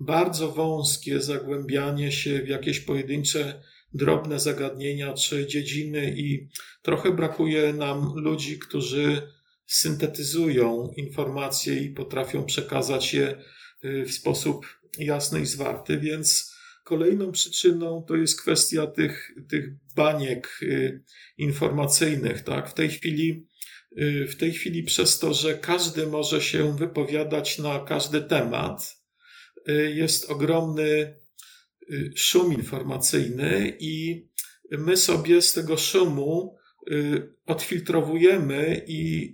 bardzo 0.00 0.52
wąskie 0.52 1.20
zagłębianie 1.20 2.12
się 2.12 2.42
w 2.42 2.48
jakieś 2.48 2.80
pojedyncze 2.80 3.62
drobne 3.94 4.40
zagadnienia 4.40 5.14
czy 5.14 5.46
dziedziny 5.46 6.14
i 6.16 6.48
trochę 6.82 7.12
brakuje 7.12 7.72
nam 7.72 8.12
ludzi, 8.16 8.58
którzy 8.58 9.22
syntetyzują 9.66 10.92
informacje 10.96 11.74
i 11.78 11.90
potrafią 11.90 12.44
przekazać 12.44 13.14
je 13.14 13.44
y, 13.84 14.04
w 14.04 14.12
sposób 14.12 14.66
jasny 14.98 15.40
i 15.40 15.46
zwarty, 15.46 15.98
więc 15.98 16.54
kolejną 16.84 17.32
przyczyną 17.32 18.04
to 18.08 18.16
jest 18.16 18.40
kwestia 18.40 18.86
tych, 18.86 19.30
tych 19.48 19.70
baniek 19.96 20.58
y, 20.62 21.02
informacyjnych. 21.38 22.42
Tak? 22.42 22.70
W 22.70 22.74
tej 22.74 22.88
chwili 22.88 23.30
y, 23.30 23.47
w 24.28 24.36
tej 24.36 24.52
chwili 24.52 24.82
przez 24.82 25.18
to, 25.18 25.34
że 25.34 25.54
każdy 25.54 26.06
może 26.06 26.40
się 26.40 26.76
wypowiadać 26.76 27.58
na 27.58 27.80
każdy 27.80 28.20
temat, 28.20 28.96
jest 29.94 30.30
ogromny 30.30 31.14
szum 32.14 32.54
informacyjny 32.54 33.76
i 33.80 34.26
my 34.70 34.96
sobie 34.96 35.42
z 35.42 35.52
tego 35.52 35.76
szumu 35.76 36.56
odfiltrowujemy 37.46 38.84
i 38.86 39.32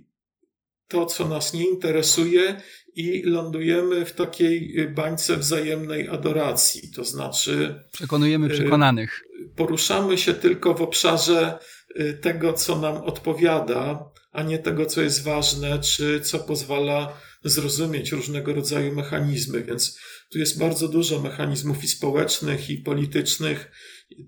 to, 0.87 1.05
co 1.05 1.27
nas 1.27 1.53
nie 1.53 1.69
interesuje, 1.69 2.61
i 2.95 3.23
lądujemy 3.23 4.05
w 4.05 4.11
takiej 4.11 4.87
bańce 4.95 5.37
wzajemnej 5.37 6.07
adoracji. 6.07 6.91
To 6.91 7.03
znaczy. 7.03 7.83
Przekonujemy 7.91 8.47
y, 8.47 8.49
przekonanych. 8.49 9.23
Poruszamy 9.55 10.17
się 10.17 10.33
tylko 10.33 10.73
w 10.73 10.81
obszarze 10.81 11.59
y, 11.99 12.13
tego, 12.21 12.53
co 12.53 12.79
nam 12.79 12.95
odpowiada, 12.95 14.09
a 14.35 14.43
nie 14.43 14.59
tego, 14.59 14.85
co 14.85 15.01
jest 15.01 15.23
ważne, 15.23 15.79
czy 15.79 16.21
co 16.21 16.39
pozwala 16.39 17.17
zrozumieć 17.43 18.11
różnego 18.11 18.53
rodzaju 18.53 18.95
mechanizmy. 18.95 19.63
Więc 19.63 19.99
tu 20.31 20.39
jest 20.39 20.59
bardzo 20.59 20.87
dużo 20.87 21.21
mechanizmów 21.21 21.83
i 21.83 21.87
społecznych, 21.87 22.69
i 22.69 22.77
politycznych, 22.77 23.71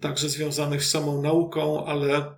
także 0.02 0.30
związanych 0.30 0.84
z 0.84 0.90
samą 0.90 1.22
nauką, 1.22 1.86
ale 1.86 2.36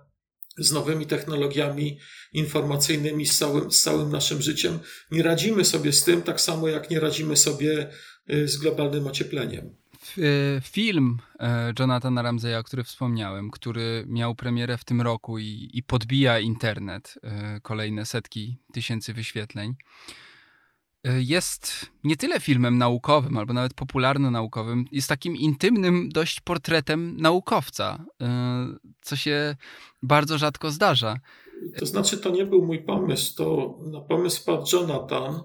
z 0.58 0.72
nowymi 0.72 1.06
technologiami 1.06 1.98
informacyjnymi, 2.32 3.26
z 3.26 3.38
całym, 3.38 3.72
z 3.72 3.82
całym 3.82 4.10
naszym 4.10 4.42
życiem. 4.42 4.78
Nie 5.10 5.22
radzimy 5.22 5.64
sobie 5.64 5.92
z 5.92 6.04
tym, 6.04 6.22
tak 6.22 6.40
samo 6.40 6.68
jak 6.68 6.90
nie 6.90 7.00
radzimy 7.00 7.36
sobie 7.36 7.90
y, 8.30 8.48
z 8.48 8.56
globalnym 8.56 9.06
ociepleniem. 9.06 9.79
Y, 10.18 10.60
film 10.64 11.18
e, 11.40 11.72
Jonathana 11.78 12.22
Ramseya, 12.22 12.54
o 12.54 12.64
którym 12.64 12.84
wspomniałem, 12.84 13.50
który 13.50 14.04
miał 14.08 14.34
premierę 14.34 14.78
w 14.78 14.84
tym 14.84 15.00
roku 15.00 15.38
i, 15.38 15.70
i 15.72 15.82
podbija 15.82 16.38
internet, 16.38 17.18
e, 17.22 17.60
kolejne 17.60 18.06
setki 18.06 18.58
tysięcy 18.72 19.12
wyświetleń, 19.14 19.74
e, 21.04 21.22
jest 21.22 21.90
nie 22.04 22.16
tyle 22.16 22.40
filmem 22.40 22.78
naukowym, 22.78 23.36
albo 23.36 23.52
nawet 23.52 23.74
popularno-naukowym, 23.74 24.84
jest 24.92 25.08
takim 25.08 25.36
intymnym 25.36 26.08
dość 26.08 26.40
portretem 26.40 27.16
naukowca, 27.20 28.04
co 29.00 29.16
się 29.16 29.56
bardzo 30.02 30.38
rzadko 30.38 30.70
zdarza. 30.70 31.20
To 31.78 31.86
znaczy, 31.86 32.18
to 32.18 32.30
nie 32.30 32.46
był 32.46 32.66
mój 32.66 32.78
pomysł, 32.78 33.36
to 33.36 33.78
na 33.82 34.00
pomysł 34.00 34.44
padł 34.44 34.64
Jonathan 34.72 35.42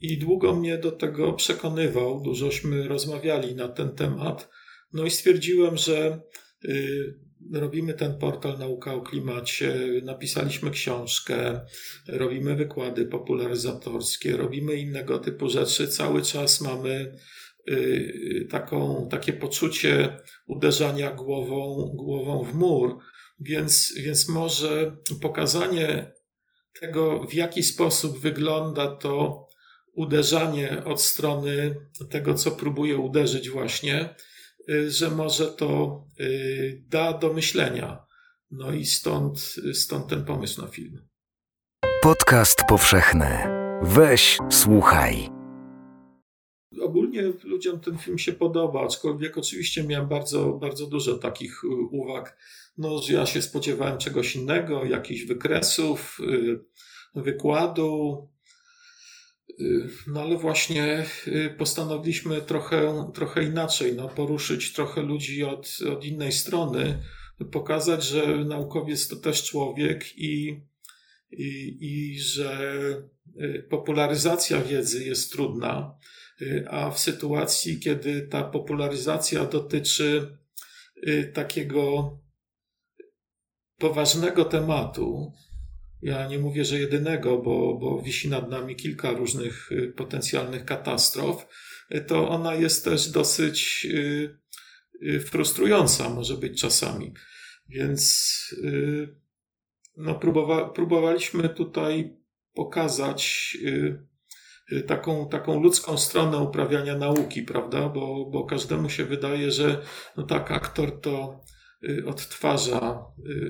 i 0.00 0.18
długo 0.18 0.56
mnie 0.56 0.78
do 0.78 0.92
tego 0.92 1.32
przekonywał. 1.32 2.22
Dużośmy 2.22 2.88
rozmawiali 2.88 3.54
na 3.54 3.68
ten 3.68 3.94
temat. 3.94 4.50
No 4.92 5.04
i 5.04 5.10
stwierdziłem, 5.10 5.76
że 5.76 6.20
y, 6.64 7.14
robimy 7.52 7.94
ten 7.94 8.18
portal 8.18 8.58
Nauka 8.58 8.94
o 8.94 9.00
Klimacie, 9.00 9.74
napisaliśmy 10.02 10.70
książkę, 10.70 11.60
robimy 12.08 12.56
wykłady 12.56 13.06
popularyzatorskie, 13.06 14.36
robimy 14.36 14.76
innego 14.76 15.18
typu 15.18 15.48
rzeczy. 15.48 15.88
Cały 15.88 16.22
czas 16.22 16.60
mamy 16.60 17.18
y, 17.68 18.48
taką, 18.50 19.08
takie 19.10 19.32
poczucie 19.32 20.16
uderzania 20.46 21.12
głową, 21.12 21.92
głową 21.94 22.44
w 22.44 22.54
mur. 22.54 22.98
Więc, 23.40 23.94
więc 23.96 24.28
może 24.28 24.96
pokazanie 25.22 26.12
tego, 26.80 27.26
w 27.26 27.34
jaki 27.34 27.62
sposób 27.62 28.20
wygląda 28.20 28.96
to 28.96 29.43
uderzanie 29.94 30.84
od 30.84 31.02
strony 31.02 31.76
tego, 32.10 32.34
co 32.34 32.50
próbuje 32.50 32.98
uderzyć, 32.98 33.50
właśnie, 33.50 34.14
y, 34.68 34.90
że 34.90 35.10
może 35.10 35.46
to 35.46 36.02
y, 36.20 36.84
da 36.88 37.12
do 37.12 37.32
myślenia. 37.32 38.04
No 38.50 38.72
i 38.72 38.84
stąd, 38.84 39.54
stąd 39.72 40.08
ten 40.08 40.24
pomysł 40.24 40.62
na 40.62 40.68
film. 40.68 41.08
Podcast 42.02 42.58
powszechny. 42.68 43.26
Weź, 43.82 44.38
słuchaj. 44.50 45.28
Ogólnie 46.82 47.22
ludziom 47.44 47.80
ten 47.80 47.98
film 47.98 48.18
się 48.18 48.32
podoba, 48.32 48.84
aczkolwiek 48.84 49.38
oczywiście 49.38 49.84
miałem 49.84 50.08
bardzo, 50.08 50.52
bardzo 50.52 50.86
dużo 50.86 51.18
takich 51.18 51.64
y, 51.64 51.68
uwag 51.90 52.36
no, 52.78 53.02
że 53.02 53.12
ja 53.12 53.26
się 53.26 53.42
spodziewałem 53.42 53.98
czegoś 53.98 54.36
innego, 54.36 54.84
jakichś 54.84 55.24
wykresów, 55.24 56.18
wykładu. 57.14 58.28
Y, 59.60 59.88
no 60.06 60.20
ale 60.22 60.36
właśnie 60.36 61.06
y, 61.26 61.54
postanowiliśmy 61.58 62.42
trochę, 62.42 63.10
trochę 63.14 63.44
inaczej, 63.44 63.94
no, 63.94 64.08
poruszyć 64.08 64.72
trochę 64.72 65.02
ludzi 65.02 65.44
od, 65.44 65.78
od 65.92 66.04
innej 66.04 66.32
strony, 66.32 67.02
pokazać, 67.52 68.04
że 68.04 68.44
naukowiec 68.44 69.08
to 69.08 69.16
też 69.16 69.44
człowiek 69.44 70.18
i, 70.18 70.60
i, 71.30 71.78
i 71.80 72.20
że 72.20 72.82
popularyzacja 73.70 74.60
wiedzy 74.60 75.04
jest 75.04 75.32
trudna, 75.32 75.98
a 76.70 76.90
w 76.90 76.98
sytuacji, 76.98 77.80
kiedy 77.80 78.22
ta 78.22 78.44
popularyzacja 78.44 79.44
dotyczy 79.44 80.38
takiego 81.32 82.18
poważnego 83.78 84.44
tematu, 84.44 85.32
ja 86.04 86.26
nie 86.26 86.38
mówię, 86.38 86.64
że 86.64 86.78
jedynego, 86.78 87.38
bo, 87.38 87.78
bo 87.78 88.02
wisi 88.02 88.28
nad 88.28 88.50
nami 88.50 88.76
kilka 88.76 89.10
różnych 89.10 89.72
y, 89.72 89.92
potencjalnych 89.96 90.64
katastrof, 90.64 91.46
y, 91.94 92.00
to 92.00 92.28
ona 92.28 92.54
jest 92.54 92.84
też 92.84 93.08
dosyć 93.08 93.86
y, 93.90 95.20
frustrująca, 95.20 96.08
może 96.08 96.36
być 96.36 96.60
czasami. 96.60 97.14
Więc 97.68 98.54
no, 99.96 100.14
próbowa, 100.14 100.68
próbowaliśmy 100.68 101.48
tutaj 101.48 102.16
pokazać 102.54 103.56
taką, 104.86 105.28
taką 105.28 105.62
ludzką 105.62 105.98
stronę 105.98 106.38
uprawiania 106.38 106.98
nauki, 106.98 107.42
prawda? 107.42 107.88
Bo, 107.88 108.30
bo 108.30 108.44
każdemu 108.44 108.88
się 108.90 109.04
wydaje, 109.04 109.50
że 109.50 109.82
no 110.16 110.22
tak, 110.22 110.50
aktor 110.50 111.00
to 111.00 111.44
odtwarza 112.06 113.04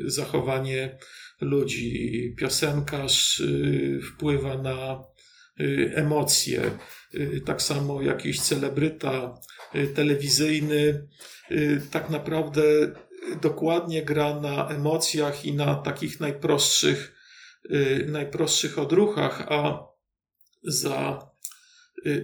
zachowanie 0.05 0.99
ludzi. 1.45 2.35
Piosenkarz 2.39 3.41
y, 3.41 4.01
wpływa 4.03 4.63
na 4.63 5.05
emocje. 5.95 6.71
Tak 7.45 7.63
samo 7.63 8.03
jakiś 8.03 8.41
celebryta 8.41 9.35
telewizyjny 9.95 11.09
tak 11.91 12.11
naprawdę 12.11 12.63
dokładnie 13.43 14.03
gra 14.03 14.41
na 14.41 14.69
emocjach 14.69 15.45
i 15.45 15.55
na 15.55 15.75
takich 15.75 16.21
najprostszych, 16.21 17.15
najprostszych 18.07 18.79
odruchach, 18.79 19.43
a 19.49 19.87
za 20.63 21.31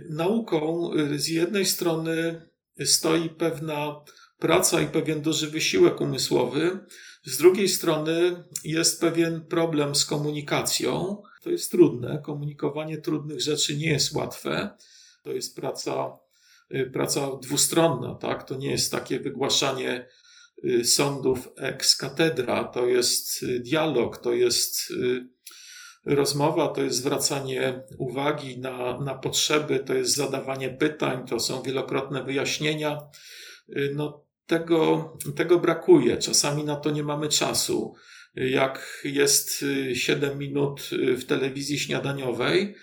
nauką 0.08 0.90
z 1.16 1.28
jednej 1.28 1.66
strony 1.66 2.42
stoi 2.84 3.28
pewna 3.28 4.04
praca 4.38 4.80
i 4.80 4.86
pewien 4.86 5.20
duży 5.20 5.50
wysiłek 5.50 6.00
umysłowy. 6.00 6.78
Z 7.22 7.38
drugiej 7.38 7.68
strony 7.68 8.44
jest 8.64 9.00
pewien 9.00 9.46
problem 9.46 9.94
z 9.94 10.04
komunikacją. 10.04 11.22
To 11.42 11.50
jest 11.50 11.70
trudne. 11.70 12.22
Komunikowanie 12.24 12.98
trudnych 12.98 13.40
rzeczy 13.40 13.76
nie 13.76 13.90
jest 13.90 14.14
łatwe. 14.14 14.70
To 15.22 15.32
jest 15.32 15.56
praca, 15.56 16.18
y, 16.74 16.90
praca 16.92 17.36
dwustronna, 17.42 18.14
tak? 18.14 18.44
To 18.44 18.56
nie 18.56 18.70
jest 18.70 18.92
takie 18.92 19.20
wygłaszanie 19.20 20.08
y, 20.64 20.84
sądów 20.84 21.48
ex 21.56 21.96
cathedra. 21.96 22.64
To 22.64 22.86
jest 22.86 23.42
y, 23.42 23.60
dialog, 23.60 24.18
to 24.18 24.32
jest 24.32 24.92
rozmowa, 26.06 26.68
to 26.68 26.82
jest 26.82 26.96
zwracanie 26.96 27.82
uwagi 27.98 28.58
na, 28.58 29.00
na 29.00 29.14
potrzeby, 29.14 29.78
to 29.78 29.94
jest 29.94 30.16
zadawanie 30.16 30.70
pytań, 30.70 31.26
to 31.26 31.40
są 31.40 31.62
wielokrotne 31.62 32.24
wyjaśnienia. 32.24 32.98
No, 33.94 34.29
tego, 34.50 35.12
tego 35.36 35.58
brakuje. 35.58 36.16
Czasami 36.16 36.64
na 36.64 36.76
to 36.76 36.90
nie 36.90 37.02
mamy 37.02 37.28
czasu. 37.28 37.94
Jak 38.34 39.02
jest 39.04 39.64
7 39.94 40.38
minut 40.38 40.90
w 41.16 41.24
telewizji 41.24 41.78
śniadaniowej, 41.78 42.74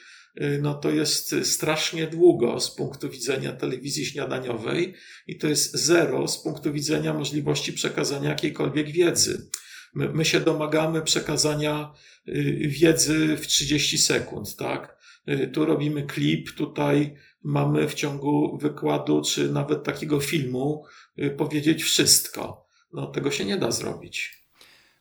no 0.61 0.73
to 0.73 0.89
jest 0.89 1.35
strasznie 1.43 2.07
długo 2.07 2.59
z 2.59 2.75
punktu 2.75 3.09
widzenia 3.09 3.53
telewizji 3.53 4.05
śniadaniowej 4.05 4.93
i 5.27 5.37
to 5.37 5.47
jest 5.47 5.75
zero 5.75 6.27
z 6.27 6.43
punktu 6.43 6.73
widzenia 6.73 7.13
możliwości 7.13 7.73
przekazania 7.73 8.29
jakiejkolwiek 8.29 8.91
wiedzy. 8.91 9.49
My, 9.93 10.09
my 10.09 10.25
się 10.25 10.39
domagamy 10.39 11.01
przekazania 11.01 11.93
y, 12.27 12.67
wiedzy 12.67 13.37
w 13.37 13.47
30 13.47 13.97
sekund, 13.97 14.55
tak? 14.55 14.97
Y, 15.29 15.47
tu 15.47 15.65
robimy 15.65 16.03
klip, 16.03 16.51
tutaj 16.51 17.15
mamy 17.43 17.87
w 17.87 17.93
ciągu 17.93 18.57
wykładu, 18.57 19.21
czy 19.21 19.51
nawet 19.51 19.83
takiego 19.83 20.19
filmu, 20.19 20.85
y, 21.19 21.29
powiedzieć 21.29 21.83
wszystko. 21.83 22.67
no, 22.93 23.07
tego 23.07 23.31
się 23.31 23.45
nie 23.45 23.57
da 23.57 23.71
zrobić. 23.71 24.47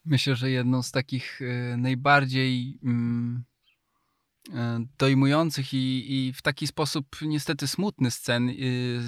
Myślę, 0.04 0.36
że 0.36 0.50
jedną 0.50 0.82
z 0.82 0.90
takich 0.90 1.40
y, 1.42 1.74
najbardziej 1.78 2.78
mm, 2.84 3.44
dojmujących 4.98 5.74
i, 5.74 6.04
i, 6.08 6.32
w 6.32 6.42
taki 6.42 6.66
sposób 6.66 7.16
niestety 7.22 7.66
smutny 7.66 8.10
scen 8.10 8.48
y, 8.48 8.54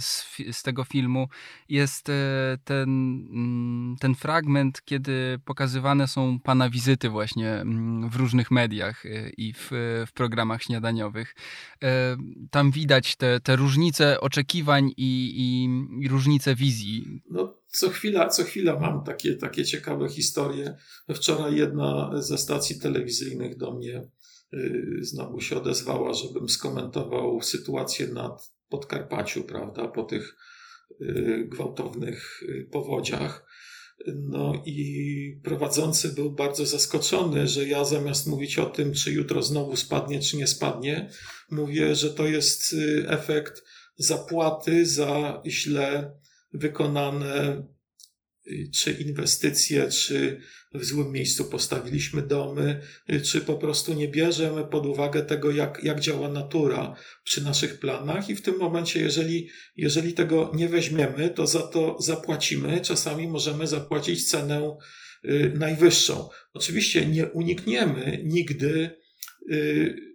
z, 0.00 0.26
z, 0.52 0.62
tego 0.62 0.84
filmu 0.84 1.28
jest 1.68 2.08
e, 2.08 2.58
ten, 2.64 2.88
mm, 3.30 3.96
ten 4.00 4.14
fragment, 4.14 4.84
kiedy 4.84 5.38
pokazywane 5.44 6.08
są 6.08 6.40
pana 6.40 6.70
wizyty 6.70 7.08
właśnie 7.08 7.50
mm, 7.50 8.10
w 8.10 8.16
różnych 8.16 8.50
mediach 8.50 9.06
y, 9.06 9.32
i 9.36 9.52
w, 9.52 9.70
w 10.06 10.12
programach 10.12 10.62
śniadaniowych. 10.62 11.34
E, 11.82 12.16
tam 12.50 12.70
widać 12.70 13.16
te, 13.16 13.40
te 13.40 13.56
różnice 13.56 14.20
oczekiwań 14.20 14.90
i, 14.96 15.34
i, 15.36 15.68
i 16.04 16.08
różnice 16.08 16.54
wizji. 16.54 17.22
No, 17.30 17.54
co 17.68 17.90
chwila, 17.90 18.28
co 18.28 18.44
chwila 18.44 18.80
mam 18.80 19.04
takie, 19.04 19.34
takie 19.34 19.64
ciekawe 19.64 20.08
historie. 20.08 20.76
Wczoraj 21.14 21.56
jedna 21.56 22.10
ze 22.14 22.38
stacji 22.38 22.80
telewizyjnych 22.80 23.56
do 23.56 23.74
mnie 23.74 24.08
znowu 25.00 25.40
się 25.40 25.56
odezwała, 25.56 26.14
żebym 26.14 26.48
skomentował 26.48 27.42
sytuację 27.42 28.06
na 28.06 28.36
Podkarpaciu, 28.68 29.44
prawda, 29.44 29.88
po 29.88 30.04
tych 30.04 30.36
y, 31.00 31.46
gwałtownych 31.48 32.42
y, 32.42 32.68
powodziach. 32.72 33.46
No 34.06 34.62
i 34.66 35.40
prowadzący 35.44 36.08
był 36.08 36.32
bardzo 36.32 36.66
zaskoczony, 36.66 37.48
że 37.48 37.68
ja 37.68 37.84
zamiast 37.84 38.26
mówić 38.26 38.58
o 38.58 38.66
tym, 38.66 38.94
czy 38.94 39.12
jutro 39.12 39.42
znowu 39.42 39.76
spadnie, 39.76 40.20
czy 40.20 40.36
nie 40.36 40.46
spadnie, 40.46 41.10
mówię, 41.50 41.94
że 41.94 42.10
to 42.10 42.26
jest 42.26 42.74
efekt 43.06 43.64
zapłaty 43.96 44.86
za 44.86 45.42
źle 45.46 46.18
wykonane 46.52 47.62
czy 48.74 48.92
inwestycje, 48.92 49.88
czy 49.88 50.40
w 50.74 50.84
złym 50.84 51.12
miejscu 51.12 51.44
postawiliśmy 51.44 52.22
domy, 52.22 52.80
czy 53.24 53.40
po 53.40 53.54
prostu 53.54 53.94
nie 53.94 54.08
bierzemy 54.08 54.64
pod 54.64 54.86
uwagę 54.86 55.22
tego, 55.22 55.50
jak, 55.50 55.84
jak 55.84 56.00
działa 56.00 56.28
natura 56.28 56.96
przy 57.24 57.44
naszych 57.44 57.80
planach, 57.80 58.30
i 58.30 58.36
w 58.36 58.42
tym 58.42 58.58
momencie, 58.58 59.00
jeżeli, 59.00 59.48
jeżeli 59.76 60.12
tego 60.12 60.52
nie 60.54 60.68
weźmiemy, 60.68 61.30
to 61.30 61.46
za 61.46 61.62
to 61.62 61.96
zapłacimy. 62.00 62.80
Czasami 62.80 63.28
możemy 63.28 63.66
zapłacić 63.66 64.30
cenę 64.30 64.76
y, 65.24 65.52
najwyższą. 65.58 66.28
Oczywiście 66.52 67.06
nie 67.06 67.26
unikniemy 67.26 68.22
nigdy 68.24 68.90
y, 69.50 69.54
y, 69.54 70.08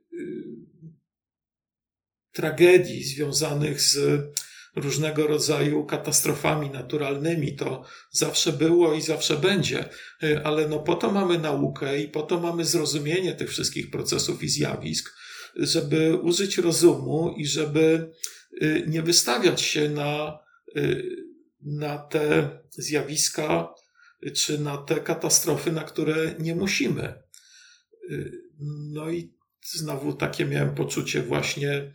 tragedii 2.32 3.04
związanych 3.04 3.82
z 3.82 4.22
różnego 4.76 5.28
rodzaju 5.28 5.86
katastrofami 5.86 6.70
naturalnymi. 6.70 7.56
To 7.56 7.84
zawsze 8.12 8.54
było 8.54 8.94
i 8.94 9.02
zawsze 9.02 9.38
będzie, 9.38 9.90
y, 10.24 10.44
ale 10.44 10.68
no 10.68 10.80
po 10.80 10.96
to 10.96 11.12
mamy 11.12 11.40
naukę 11.40 12.00
i 12.00 12.08
po 12.08 12.22
to 12.22 12.40
mamy 12.40 12.66
zrozumienie 12.66 13.34
tych 13.34 13.50
wszystkich 13.50 13.90
procesów 13.92 14.44
i 14.44 14.50
zjawisk, 14.50 15.16
żeby 15.56 16.18
użyć 16.18 16.58
rozumu 16.58 17.36
i 17.38 17.48
żeby 17.48 18.12
y, 18.62 18.86
nie 18.88 19.02
wystawiać 19.02 19.62
się 19.62 19.90
na, 19.90 20.40
y, 20.78 21.16
na 21.62 21.98
te 21.98 22.50
zjawiska 22.72 23.74
czy 24.36 24.60
na 24.60 24.78
te 24.78 24.96
katastrofy, 24.96 25.72
na 25.72 25.84
które 25.84 26.36
nie 26.40 26.56
musimy. 26.56 27.24
No 28.92 29.10
i 29.10 29.34
znowu 29.66 30.14
takie 30.14 30.46
miałem 30.46 30.76
poczucie 30.76 31.22
właśnie 31.22 31.94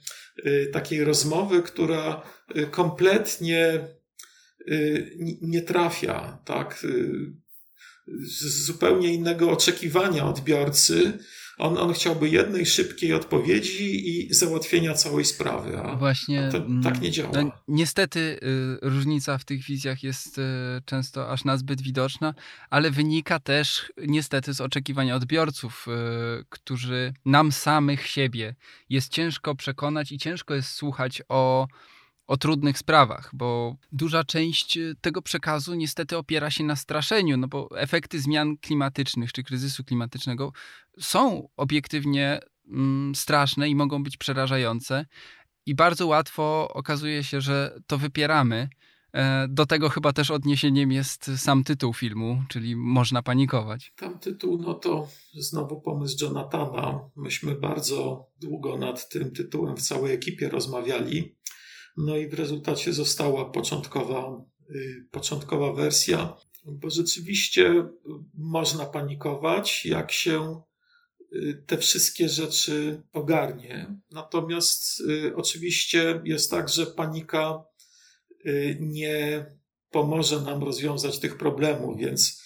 takiej 0.72 1.04
rozmowy, 1.04 1.62
która 1.62 2.22
Y, 2.56 2.66
kompletnie 2.66 3.88
y, 4.68 5.16
nie 5.42 5.62
trafia, 5.62 6.38
tak? 6.44 6.84
Y, 6.84 7.32
z 8.22 8.64
zupełnie 8.66 9.14
innego 9.14 9.50
oczekiwania 9.50 10.26
odbiorcy. 10.26 11.18
On, 11.58 11.78
on 11.78 11.92
chciałby 11.92 12.28
jednej 12.28 12.66
szybkiej 12.66 13.14
odpowiedzi 13.14 14.08
i 14.08 14.34
załatwienia 14.34 14.94
całej 14.94 15.24
sprawy, 15.24 15.78
a, 15.78 15.96
Właśnie, 15.96 16.46
a 16.48 16.52
to 16.52 16.60
tak 16.82 17.00
nie 17.00 17.10
działa. 17.10 17.30
No, 17.34 17.52
niestety 17.68 18.20
y, 18.20 18.38
różnica 18.82 19.38
w 19.38 19.44
tych 19.44 19.64
wizjach 19.64 20.02
jest 20.02 20.38
y, 20.38 20.42
często 20.84 21.30
aż 21.30 21.44
nazbyt 21.44 21.82
widoczna, 21.82 22.34
ale 22.70 22.90
wynika 22.90 23.40
też 23.40 23.92
niestety 24.06 24.54
z 24.54 24.60
oczekiwań 24.60 25.10
odbiorców, 25.10 25.86
y, 26.40 26.44
którzy 26.48 27.12
nam 27.24 27.52
samych 27.52 28.06
siebie 28.06 28.54
jest 28.88 29.12
ciężko 29.12 29.54
przekonać 29.54 30.12
i 30.12 30.18
ciężko 30.18 30.54
jest 30.54 30.70
słuchać 30.70 31.22
o 31.28 31.68
o 32.28 32.36
trudnych 32.36 32.78
sprawach, 32.78 33.30
bo 33.32 33.76
duża 33.92 34.24
część 34.24 34.76
e, 34.76 34.94
tego 35.00 35.22
przekazu 35.22 35.74
niestety 35.74 36.16
opiera 36.16 36.50
się 36.50 36.64
na 36.64 36.76
straszeniu, 36.76 37.36
no 37.36 37.48
bo 37.48 37.80
efekty 37.80 38.20
zmian 38.20 38.56
klimatycznych 38.56 39.32
czy 39.32 39.42
kryzysu 39.42 39.84
klimatycznego 39.84 40.52
są 41.00 41.48
obiektywnie 41.56 42.40
mm, 42.68 43.14
straszne 43.14 43.68
i 43.68 43.74
mogą 43.74 44.02
być 44.02 44.16
przerażające 44.16 45.06
i 45.66 45.74
bardzo 45.74 46.06
łatwo 46.06 46.68
okazuje 46.74 47.24
się, 47.24 47.40
że 47.40 47.80
to 47.86 47.98
wypieramy. 47.98 48.68
E, 49.12 49.48
do 49.48 49.66
tego 49.66 49.88
chyba 49.88 50.12
też 50.12 50.30
odniesieniem 50.30 50.92
jest 50.92 51.30
sam 51.36 51.64
tytuł 51.64 51.94
filmu, 51.94 52.42
czyli 52.48 52.76
Można 52.76 53.22
panikować. 53.22 53.92
Tam 53.96 54.18
tytuł, 54.18 54.58
no 54.58 54.74
to 54.74 55.08
znowu 55.34 55.80
pomysł 55.80 56.24
Jonathana. 56.24 57.00
Myśmy 57.16 57.54
bardzo 57.54 58.26
długo 58.40 58.78
nad 58.78 59.08
tym 59.08 59.30
tytułem 59.30 59.76
w 59.76 59.82
całej 59.82 60.14
ekipie 60.14 60.48
rozmawiali. 60.48 61.34
No 61.98 62.16
i 62.16 62.28
w 62.28 62.34
rezultacie 62.34 62.92
została 62.92 63.44
początkowa, 63.44 64.44
y, 64.70 65.06
początkowa 65.10 65.72
wersja, 65.72 66.36
bo 66.64 66.90
rzeczywiście 66.90 67.88
można 68.34 68.86
panikować, 68.86 69.86
jak 69.86 70.12
się 70.12 70.62
y, 71.32 71.64
te 71.66 71.78
wszystkie 71.78 72.28
rzeczy 72.28 73.02
ogarnie. 73.12 74.00
Natomiast 74.10 75.00
y, 75.00 75.36
oczywiście 75.36 76.20
jest 76.24 76.50
tak, 76.50 76.68
że 76.68 76.86
panika 76.86 77.64
nie 78.80 79.46
pomoże 79.90 80.40
nam 80.40 80.64
rozwiązać 80.64 81.18
tych 81.18 81.38
problemów, 81.38 81.98
więc 81.98 82.42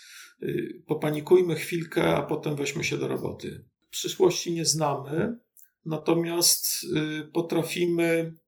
popanikujmy 0.87 1.55
chwilkę, 1.57 2.17
a 2.17 2.23
potem 2.23 2.57
weźmy 2.57 2.85
się 2.85 2.99
do 2.99 3.09
roboty. 3.09 3.65
Przyszłości 3.91 4.53
nie 4.53 4.65
znamy, 4.65 5.39
natomiast 5.85 6.87
potrafimy 7.33 8.33
Y, 8.33 8.42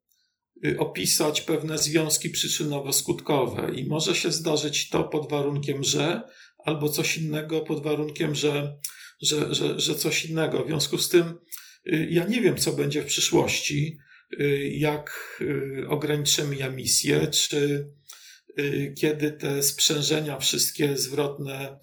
opisać 0.78 1.40
pewne 1.40 1.78
związki 1.78 2.30
przyczynowo-skutkowe 2.30 3.74
i 3.74 3.86
może 3.86 4.14
się 4.14 4.32
zdarzyć 4.32 4.88
to 4.88 5.04
pod 5.04 5.30
warunkiem, 5.30 5.84
że 5.84 6.22
albo 6.58 6.88
coś 6.88 7.16
innego 7.16 7.60
pod 7.60 7.82
warunkiem, 7.82 8.34
że, 8.34 8.78
że, 9.22 9.54
że, 9.54 9.80
że 9.80 9.94
coś 9.94 10.24
innego. 10.24 10.64
W 10.64 10.66
związku 10.66 10.98
z 10.98 11.08
tym 11.08 11.34
y, 11.86 12.08
ja 12.10 12.24
nie 12.24 12.40
wiem, 12.40 12.56
co 12.56 12.72
będzie 12.72 13.02
w 13.02 13.06
przyszłości, 13.06 13.98
y, 14.40 14.70
jak 14.74 15.40
ograniczymy 15.88 16.64
emisję, 16.64 17.26
czy 17.26 17.88
kiedy 18.98 19.32
te 19.32 19.62
sprzężenia 19.62 20.38
wszystkie 20.38 20.96
zwrotne 20.98 21.78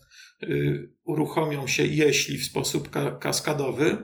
uruchomią 1.03 1.67
się, 1.67 1.85
jeśli 1.85 2.37
w 2.37 2.45
sposób 2.45 2.89
kaskadowy. 3.19 3.97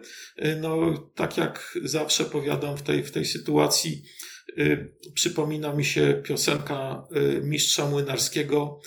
No, 0.62 0.98
tak 1.16 1.38
jak 1.38 1.78
zawsze 1.84 2.26
powiadam 2.26 2.78
w 2.78 2.82
tej, 2.82 3.04
w 3.04 3.12
tej 3.12 3.26
sytuacji, 3.26 4.04
Y, 4.04 4.27
przypomina 5.14 5.74
mi 5.74 5.86
się 5.86 6.22
piosenka 6.26 7.08
y, 7.16 7.42
mistrza 7.44 7.90
młynarskiego 7.90 8.80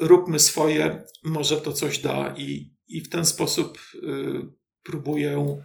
róbmy 0.00 0.38
swoje, 0.38 1.04
może 1.24 1.56
to 1.56 1.72
coś 1.72 1.98
da 1.98 2.34
i, 2.36 2.74
i 2.88 3.00
w 3.00 3.08
ten 3.08 3.24
sposób 3.24 3.78
y, 3.94 3.98
próbuję 4.82 5.58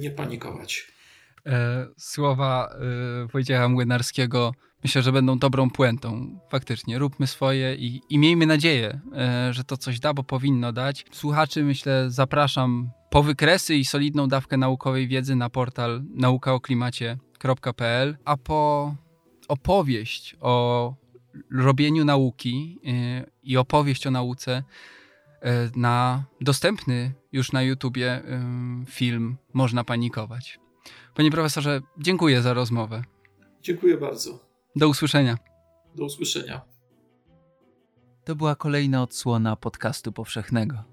nie 0.00 0.10
panikować. 0.10 0.92
E, 1.46 1.86
słowa 1.98 2.76
Wojciecha 3.32 3.68
Młynarskiego 3.68 4.52
myślę, 4.84 5.02
że 5.02 5.12
będą 5.12 5.38
dobrą 5.38 5.70
puentą. 5.70 6.38
Faktycznie, 6.50 6.98
róbmy 6.98 7.26
swoje 7.26 7.74
i, 7.74 8.00
i 8.08 8.18
miejmy 8.18 8.46
nadzieję, 8.46 9.00
e, 9.16 9.52
że 9.52 9.64
to 9.64 9.76
coś 9.76 10.00
da, 10.00 10.14
bo 10.14 10.24
powinno 10.24 10.72
dać. 10.72 11.04
Słuchaczy, 11.12 11.64
myślę, 11.64 12.10
zapraszam 12.10 12.90
po 13.10 13.22
wykresy 13.22 13.74
i 13.74 13.84
solidną 13.84 14.28
dawkę 14.28 14.56
naukowej 14.56 15.08
wiedzy 15.08 15.36
na 15.36 15.50
portal 15.50 16.02
naukaoklimacie.com 16.14 17.31
www.nauka.pl, 17.42 18.16
a 18.24 18.36
po 18.36 18.94
opowieść 19.48 20.36
o 20.40 20.94
robieniu 21.50 22.04
nauki 22.04 22.78
y, 22.86 23.30
i 23.42 23.56
opowieść 23.56 24.06
o 24.06 24.10
nauce 24.10 24.62
y, 25.42 25.46
na 25.76 26.24
dostępny 26.40 27.12
już 27.32 27.52
na 27.52 27.62
YouTubie 27.62 28.22
y, 28.82 28.86
film 28.86 29.36
Można 29.52 29.84
panikować. 29.84 30.60
Panie 31.14 31.30
profesorze, 31.30 31.80
dziękuję 31.98 32.42
za 32.42 32.54
rozmowę. 32.54 33.04
Dziękuję 33.62 33.96
bardzo. 33.96 34.46
Do 34.76 34.88
usłyszenia. 34.88 35.38
Do 35.94 36.04
usłyszenia. 36.04 36.60
To 38.24 38.36
była 38.36 38.56
kolejna 38.56 39.02
odsłona 39.02 39.56
podcastu 39.56 40.12
powszechnego. 40.12 40.84